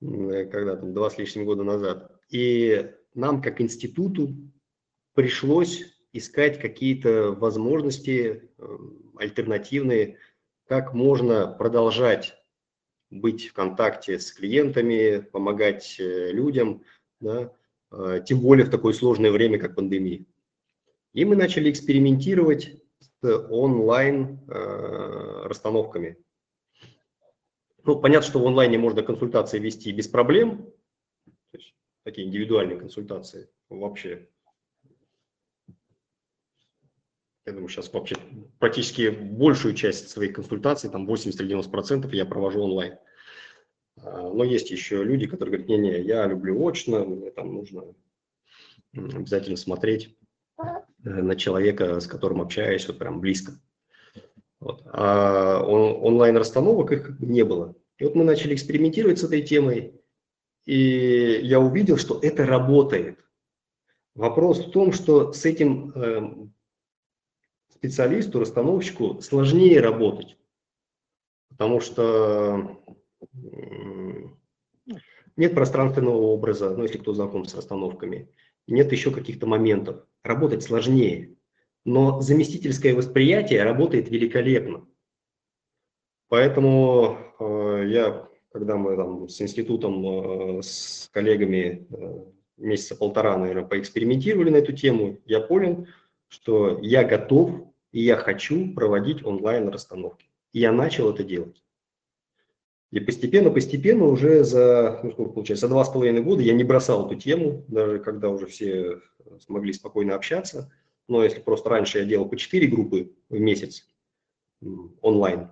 [0.00, 4.34] когда там два с лишним года назад, и нам как институту
[5.14, 8.78] пришлось искать какие-то возможности э,
[9.16, 10.18] альтернативные,
[10.66, 12.34] как можно продолжать
[13.10, 16.82] быть в контакте с клиентами, помогать э, людям,
[17.20, 17.52] да,
[17.90, 20.24] э, тем более в такое сложное время, как пандемия.
[21.14, 26.16] И мы начали экспериментировать с онлайн э.
[27.84, 30.70] Ну, понятно, что в онлайне можно консультации вести без проблем,
[32.04, 34.28] такие индивидуальные консультации вообще.
[37.48, 38.16] Я думаю, сейчас вообще
[38.58, 42.94] практически большую часть своих консультаций, там 80-90% я провожу онлайн.
[43.96, 47.94] А, но есть еще люди, которые говорят, не-не, я люблю очно, мне там нужно
[48.94, 50.16] обязательно смотреть
[51.04, 53.52] Э, на человека, с которым общаюсь, вот прям близко.
[54.60, 54.82] Вот.
[54.86, 57.74] А он, онлайн-расстановок их не было.
[57.98, 59.94] И вот мы начали экспериментировать с этой темой,
[60.64, 63.18] и я увидел, что это работает.
[64.14, 66.48] Вопрос в том, что с этим э,
[67.78, 70.36] специалисту, расстановщику сложнее работать,
[71.48, 72.80] потому что
[75.36, 78.28] нет пространственного образа, ну, если кто знаком с расстановками,
[78.66, 80.04] нет еще каких-то моментов.
[80.24, 81.36] Работать сложнее,
[81.84, 84.86] но заместительское восприятие работает великолепно.
[86.28, 92.24] Поэтому э, я, когда мы там с институтом, э, с коллегами э,
[92.56, 95.86] месяца полтора, наверное, поэкспериментировали на эту тему, я понял,
[96.26, 100.26] что я готов и я хочу проводить онлайн-расстановки.
[100.52, 101.62] И я начал это делать.
[102.90, 107.06] И постепенно-постепенно уже за, ну, сколько получается, за два с половиной года я не бросал
[107.06, 109.00] эту тему, даже когда уже все
[109.40, 110.72] смогли спокойно общаться.
[111.06, 113.86] Но если просто раньше я делал по четыре группы в месяц
[115.02, 115.48] онлайн,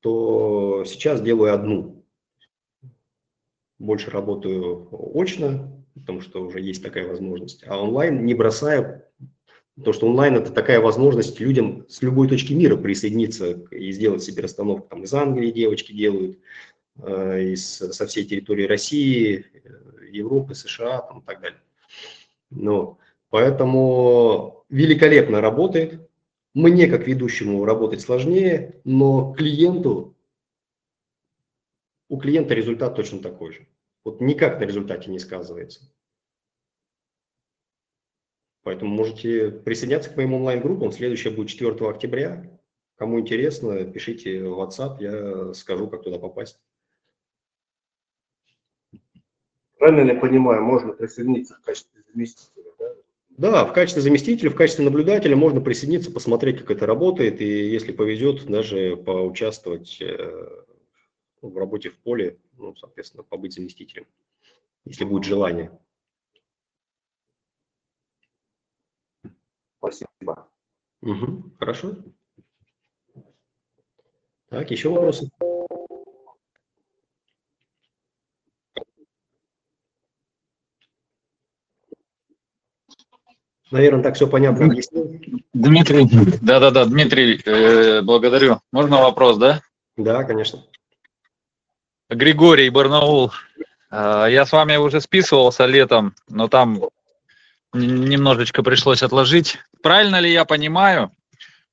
[0.00, 2.04] то сейчас делаю одну.
[3.78, 7.64] Больше работаю очно, потому что уже есть такая возможность.
[7.66, 9.03] А онлайн не бросаю,
[9.76, 14.42] потому что онлайн это такая возможность людям с любой точки мира присоединиться и сделать себе
[14.42, 14.88] расстановку.
[14.88, 16.38] Там из Англии девочки делают,
[16.98, 21.60] э, из, со всей территории России, э, Европы, США там, и так далее.
[22.50, 22.98] Ну,
[23.30, 26.08] поэтому великолепно работает.
[26.54, 30.14] Мне, как ведущему, работать сложнее, но клиенту,
[32.08, 33.66] у клиента результат точно такой же.
[34.04, 35.90] Вот никак на результате не сказывается.
[38.64, 40.90] Поэтому можете присоединяться к моим онлайн-группам.
[40.90, 42.50] Следующая будет 4 октября.
[42.96, 46.58] Кому интересно, пишите в WhatsApp, я скажу, как туда попасть.
[49.78, 52.94] Правильно я понимаю, можно присоединиться в качестве заместителя, да?
[53.36, 57.92] Да, в качестве заместителя, в качестве наблюдателя можно присоединиться, посмотреть, как это работает, и если
[57.92, 60.62] повезет, даже поучаствовать э,
[61.42, 64.06] в работе в поле, ну, соответственно, побыть заместителем,
[64.86, 65.70] если будет желание.
[69.84, 70.48] Спасибо.
[71.02, 71.96] Угу, хорошо.
[74.48, 75.28] Так, еще вопросы?
[83.70, 85.20] Наверное, так все понятно объяснил.
[85.52, 86.08] Дмитрий,
[86.40, 88.60] да-да-да, Дмитрий, э, благодарю.
[88.72, 89.60] Можно вопрос, да?
[89.96, 90.64] Да, конечно.
[92.08, 93.32] Григорий Барнаул.
[93.90, 96.84] Э, я с вами уже списывался летом, но там
[97.74, 99.58] немножечко пришлось отложить.
[99.82, 101.10] Правильно ли я понимаю,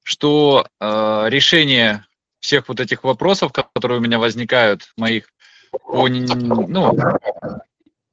[0.03, 2.05] что э, решение
[2.39, 5.27] всех вот этих вопросов, которые у меня возникают, моих,
[5.87, 6.97] ну,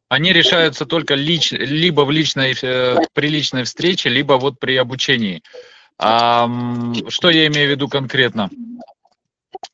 [0.08, 5.42] они решаются только лич, либо в личной, э, при личной встрече, либо вот при обучении.
[5.98, 6.48] А,
[7.08, 8.50] что я имею в виду конкретно?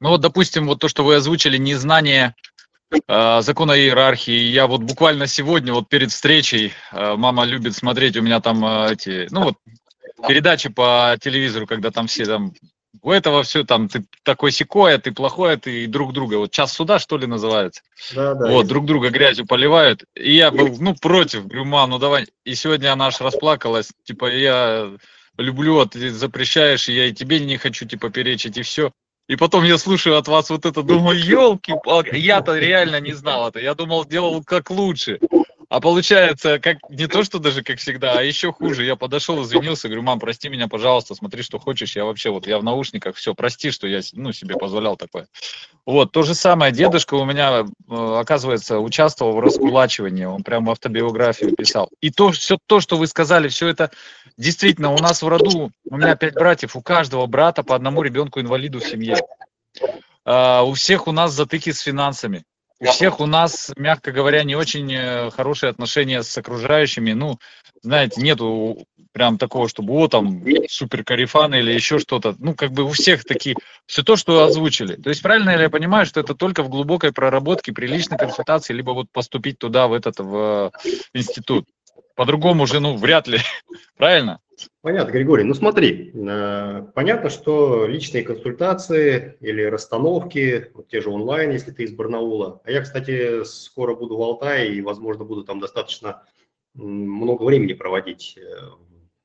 [0.01, 2.35] Ну вот, допустим, вот то, что вы озвучили, незнание
[2.91, 4.33] э, закона иерархии.
[4.33, 8.93] Я вот буквально сегодня, вот перед встречей, э, мама любит смотреть, у меня там э,
[8.93, 9.55] эти, ну вот,
[10.27, 12.53] передачи по телевизору, когда там все там
[13.03, 16.37] у этого все там, ты такой секой, а ты плохой, а ты друг друга.
[16.37, 17.83] Вот час суда, что ли, называется?
[18.15, 18.49] Да, да.
[18.49, 20.05] Вот, друг друга грязью поливают.
[20.15, 22.27] И я был, ну, против, говорю, мам, ну давай.
[22.45, 24.91] И сегодня она аж расплакалась, типа, я
[25.37, 28.93] люблю, а ты запрещаешь, и я и тебе не хочу, типа, перечить, и все.
[29.27, 33.59] И потом я слушаю от вас вот это, думаю, елки-палки, я-то реально не знал это,
[33.59, 35.19] я думал, делал как лучше.
[35.75, 38.85] А получается, как не то, что даже как всегда, а еще хуже.
[38.85, 41.97] Я подошел, извинился, говорю, мам, прости меня, пожалуйста, смотри, что хочешь.
[41.97, 45.27] Я вообще вот, я в наушниках, все, прости, что я ну, себе позволял такое.
[45.85, 51.57] Вот, то же самое, дедушка у меня, э, оказывается, участвовал в раскулачивании, он прямо автобиографию
[51.57, 51.91] писал.
[52.01, 53.91] И то, все то, что вы сказали, все это
[54.37, 58.79] действительно у нас в роду, у меня пять братьев, у каждого брата по одному ребенку-инвалиду
[58.79, 59.17] в семье.
[60.25, 62.45] Uh, у всех у нас затыки с финансами.
[62.81, 67.13] У всех у нас, мягко говоря, не очень э, хорошие отношения с окружающими.
[67.13, 67.39] Ну,
[67.83, 72.35] знаете, нету прям такого, чтобы о, там, супер карифаны или еще что-то.
[72.39, 73.55] Ну, как бы у всех такие,
[73.87, 74.97] все то, что озвучили.
[74.97, 78.75] То есть правильно ли я понимаю, что это только в глубокой проработке, при личной консультации,
[78.75, 81.69] либо вот поступить туда, в этот, в э, институт?
[82.17, 83.39] По-другому же, ну, вряд ли.
[83.97, 84.41] Правильно?
[84.83, 85.45] Понятно, Григорий.
[85.45, 91.85] Ну смотри, э, понятно, что личные консультации или расстановки, вот те же онлайн, если ты
[91.85, 92.61] из Барнаула.
[92.65, 96.23] А я, кстати, скоро буду в Алтае и, возможно, буду там достаточно
[96.75, 98.43] много времени проводить э,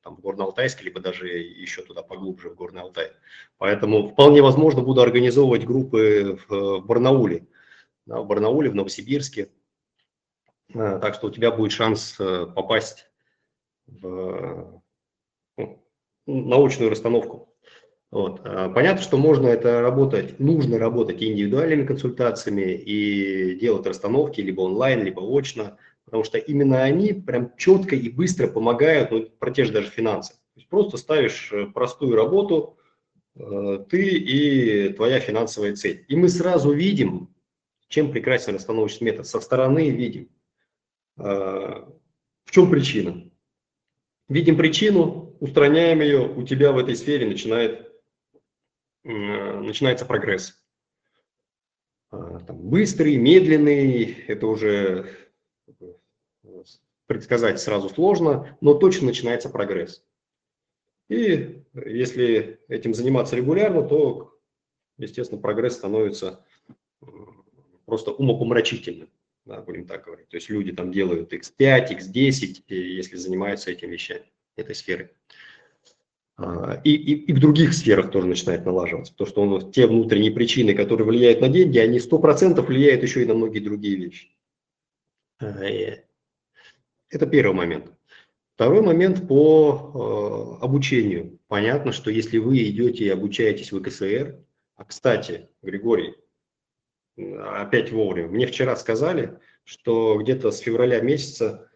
[0.02, 3.12] там, в Горно-Алтайске, либо даже еще туда поглубже, в Горный Алтай.
[3.58, 7.46] Поэтому вполне возможно буду организовывать группы в Барнауле,
[8.06, 9.50] да, в Барнауле, в Новосибирске.
[10.74, 12.16] Э, так что у тебя будет шанс
[12.54, 13.10] попасть
[13.86, 14.79] в
[16.34, 17.50] научную расстановку.
[18.10, 18.40] Вот.
[18.44, 25.02] А, понятно, что можно это работать, нужно работать индивидуальными консультациями и делать расстановки либо онлайн,
[25.02, 25.78] либо очно.
[26.04, 30.32] потому что именно они прям четко и быстро помогают, ну, про те же даже финансы.
[30.32, 32.76] То есть просто ставишь э, простую работу,
[33.36, 36.04] э, ты и твоя финансовая цель.
[36.08, 37.32] И мы сразу видим,
[37.88, 39.26] чем прекрасен расстановочный метод.
[39.26, 40.28] Со стороны видим,
[41.18, 43.30] э, в чем причина.
[44.28, 47.90] Видим причину, устраняем ее, у тебя в этой сфере начинает,
[49.02, 50.62] начинается прогресс.
[52.10, 55.16] Там, быстрый, медленный, это уже
[57.06, 60.04] предсказать сразу сложно, но точно начинается прогресс.
[61.08, 64.38] И если этим заниматься регулярно, то,
[64.96, 66.44] естественно, прогресс становится
[67.84, 69.10] просто умопомрачительным,
[69.44, 70.28] да, будем так говорить.
[70.28, 74.24] То есть люди там делают x5, x10, если занимаются этими вещами,
[74.60, 75.10] этой сферой.
[76.36, 80.32] А, и, и, и в других сферах тоже начинает налаживаться, потому что он, те внутренние
[80.32, 84.28] причины, которые влияют на деньги, они 100% влияют еще и на многие другие вещи.
[85.38, 85.62] А,
[87.10, 87.92] это первый момент.
[88.54, 91.38] Второй момент по э, обучению.
[91.48, 94.38] Понятно, что если вы идете и обучаетесь в ИКСР,
[94.76, 96.14] а кстати, Григорий,
[97.16, 101.70] опять вовремя, мне вчера сказали, что где-то с февраля месяца,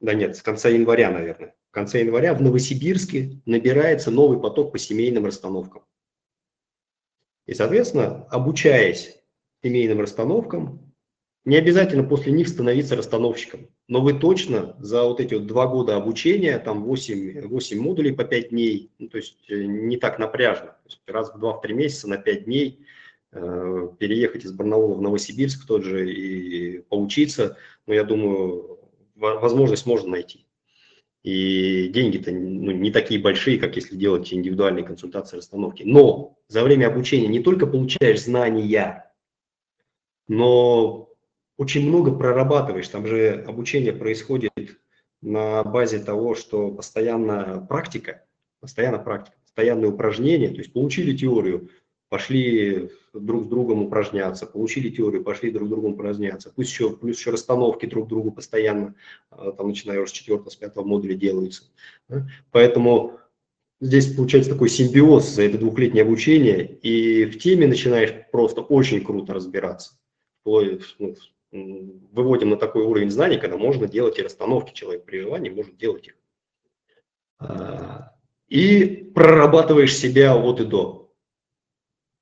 [0.00, 4.78] да нет, с конца января, наверное, в конце января в Новосибирске набирается новый поток по
[4.78, 5.84] семейным расстановкам.
[7.46, 9.18] И, соответственно, обучаясь
[9.62, 10.86] семейным расстановкам,
[11.46, 15.94] не обязательно после них становиться расстановщиком, но вы точно за вот эти вот два года
[15.94, 20.66] обучения, там 8, 8 модулей по 5 дней, ну, то есть э, не так напряжно,
[20.66, 22.84] то есть раз в 2-3 месяца на 5 дней
[23.30, 27.56] э, переехать из Барнаула в Новосибирск тот же и поучиться,
[27.86, 28.75] ну, я думаю,
[29.16, 30.46] возможность можно найти.
[31.22, 35.82] И деньги-то ну, не такие большие, как если делать индивидуальные консультации расстановки.
[35.82, 39.12] Но за время обучения не только получаешь знания,
[40.28, 41.08] но
[41.56, 42.88] очень много прорабатываешь.
[42.88, 44.52] Там же обучение происходит
[45.20, 48.24] на базе того, что постоянно практика,
[48.60, 50.50] постоянно практика, постоянные упражнения.
[50.50, 51.70] То есть получили теорию,
[52.08, 56.52] пошли друг с другом упражняться, получили теорию, пошли друг с другом упражняться.
[56.54, 58.94] Пусть еще, плюс еще расстановки друг другу постоянно,
[59.30, 61.64] а, там, начиная уже с четвертого, с пятого модуля делаются.
[62.52, 63.18] Поэтому
[63.80, 69.34] здесь получается такой симбиоз за это двухлетнее обучение, и в теме начинаешь просто очень круто
[69.34, 69.94] разбираться.
[70.44, 71.16] Ну,
[71.52, 74.72] выводим на такой уровень знаний, когда можно делать и расстановки.
[74.74, 76.16] Человек при желании может делать их.
[77.38, 78.12] А,
[78.48, 81.05] и прорабатываешь себя от и до.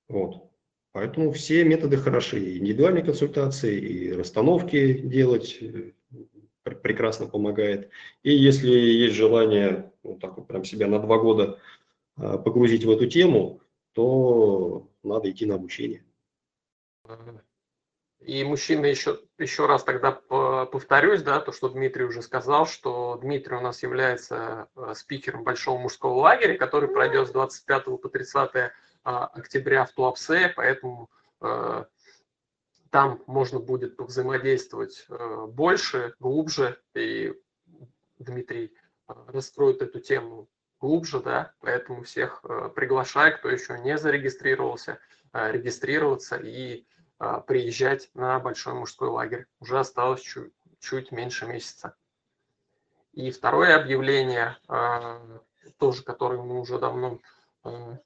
[0.09, 0.51] Вот.
[0.93, 2.40] Поэтому все методы хороши.
[2.40, 5.93] И индивидуальные консультации, и расстановки делать э,
[6.62, 7.90] прекрасно помогает.
[8.22, 11.59] И если есть желание вот так вот прям себя на два года
[12.16, 13.60] а, погрузить в эту тему,
[13.93, 16.05] то надо идти на обучение.
[18.20, 20.12] И мужчины еще, еще раз тогда
[20.66, 25.78] повторюсь, да, то, что Дмитрий уже сказал, что Дмитрий у нас является э, спикером большого
[25.78, 28.73] мужского лагеря, который пройдет с 25 по 30
[29.05, 31.11] а, октября в Туапсе, поэтому
[31.41, 31.85] э,
[32.91, 37.35] там можно будет взаимодействовать э, больше, глубже, и
[38.19, 38.74] Дмитрий
[39.07, 40.49] раскроет эту тему
[40.81, 42.43] глубже, да, поэтому всех
[42.74, 44.99] приглашаю, кто еще не зарегистрировался,
[45.32, 46.86] регистрироваться и
[47.46, 49.46] приезжать на большой мужской лагерь.
[49.60, 51.94] Уже осталось чуть, чуть меньше месяца.
[53.12, 55.20] И второе объявление, а,
[55.78, 57.20] тоже которое мы уже давно
[57.62, 57.98] а,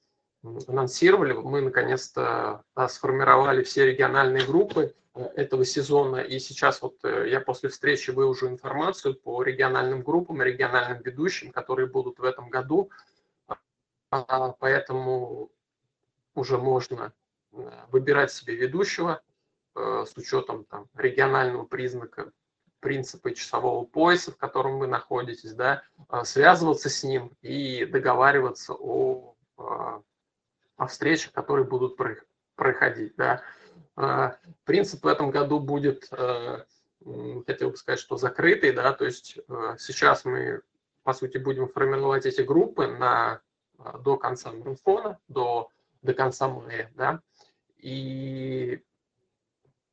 [0.43, 6.17] анонсировали, мы наконец-то сформировали все региональные группы этого сезона.
[6.17, 11.89] И сейчас вот э, я после встречи выложу информацию по региональным группам, региональным ведущим, которые
[11.89, 12.91] будут в этом году.
[14.11, 15.51] Поэтому
[16.35, 17.13] уже можно
[17.91, 19.23] выбирать себе ведущего
[19.75, 22.33] э, с учетом там, регионального признака,
[22.81, 29.35] принципа часового пояса, в котором вы находитесь, да, э, связываться с ним и договариваться о,
[29.57, 31.97] о встречах, которые будут
[32.55, 33.15] проходить.
[33.17, 33.43] Да.
[34.65, 39.39] Принцип в этом году будет, хотел бы сказать, что закрытый, да, то есть
[39.79, 40.63] сейчас мы,
[41.03, 43.41] по сути, будем формировать эти группы на,
[44.05, 45.69] до конца марафона, до,
[46.03, 47.21] до конца мая, да,
[47.79, 48.83] и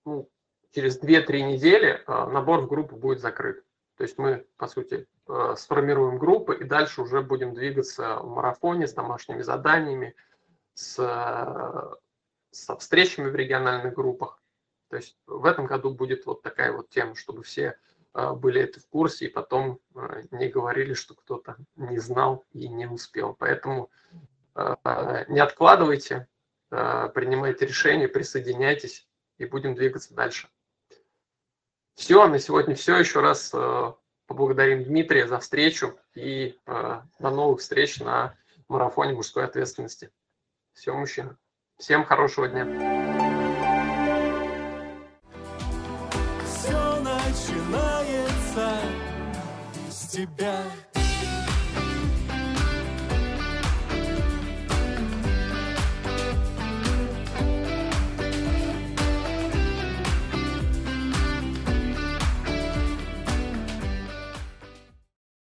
[0.06, 0.30] ну,
[0.72, 3.64] через 2-3 недели а, набор в группу будет закрыт.
[3.98, 8.88] То есть мы, по сути, а, сформируем группы и дальше уже будем двигаться в марафоне
[8.88, 10.16] с домашними заданиями,
[10.74, 10.96] с,
[12.52, 14.42] со встречами в региональных группах.
[14.90, 17.78] То есть в этом году будет вот такая вот тема, чтобы все
[18.14, 19.80] а, были это в курсе и потом
[20.32, 23.36] не говорили, что кто-то не знал и не успел.
[23.38, 23.90] Поэтому
[25.28, 26.30] не откладывайте,
[26.70, 30.48] принимайте решения, присоединяйтесь и будем двигаться дальше.
[31.96, 32.98] Все, на сегодня все.
[32.98, 33.94] Еще раз э,
[34.28, 38.38] поблагодарим Дмитрия за встречу и э, до новых встреч на
[38.68, 40.12] марафоне мужской ответственности.
[40.74, 41.38] Все, мужчина.
[41.78, 42.66] Всем хорошего дня.
[46.46, 48.80] Все начинается
[49.90, 50.66] с тебя.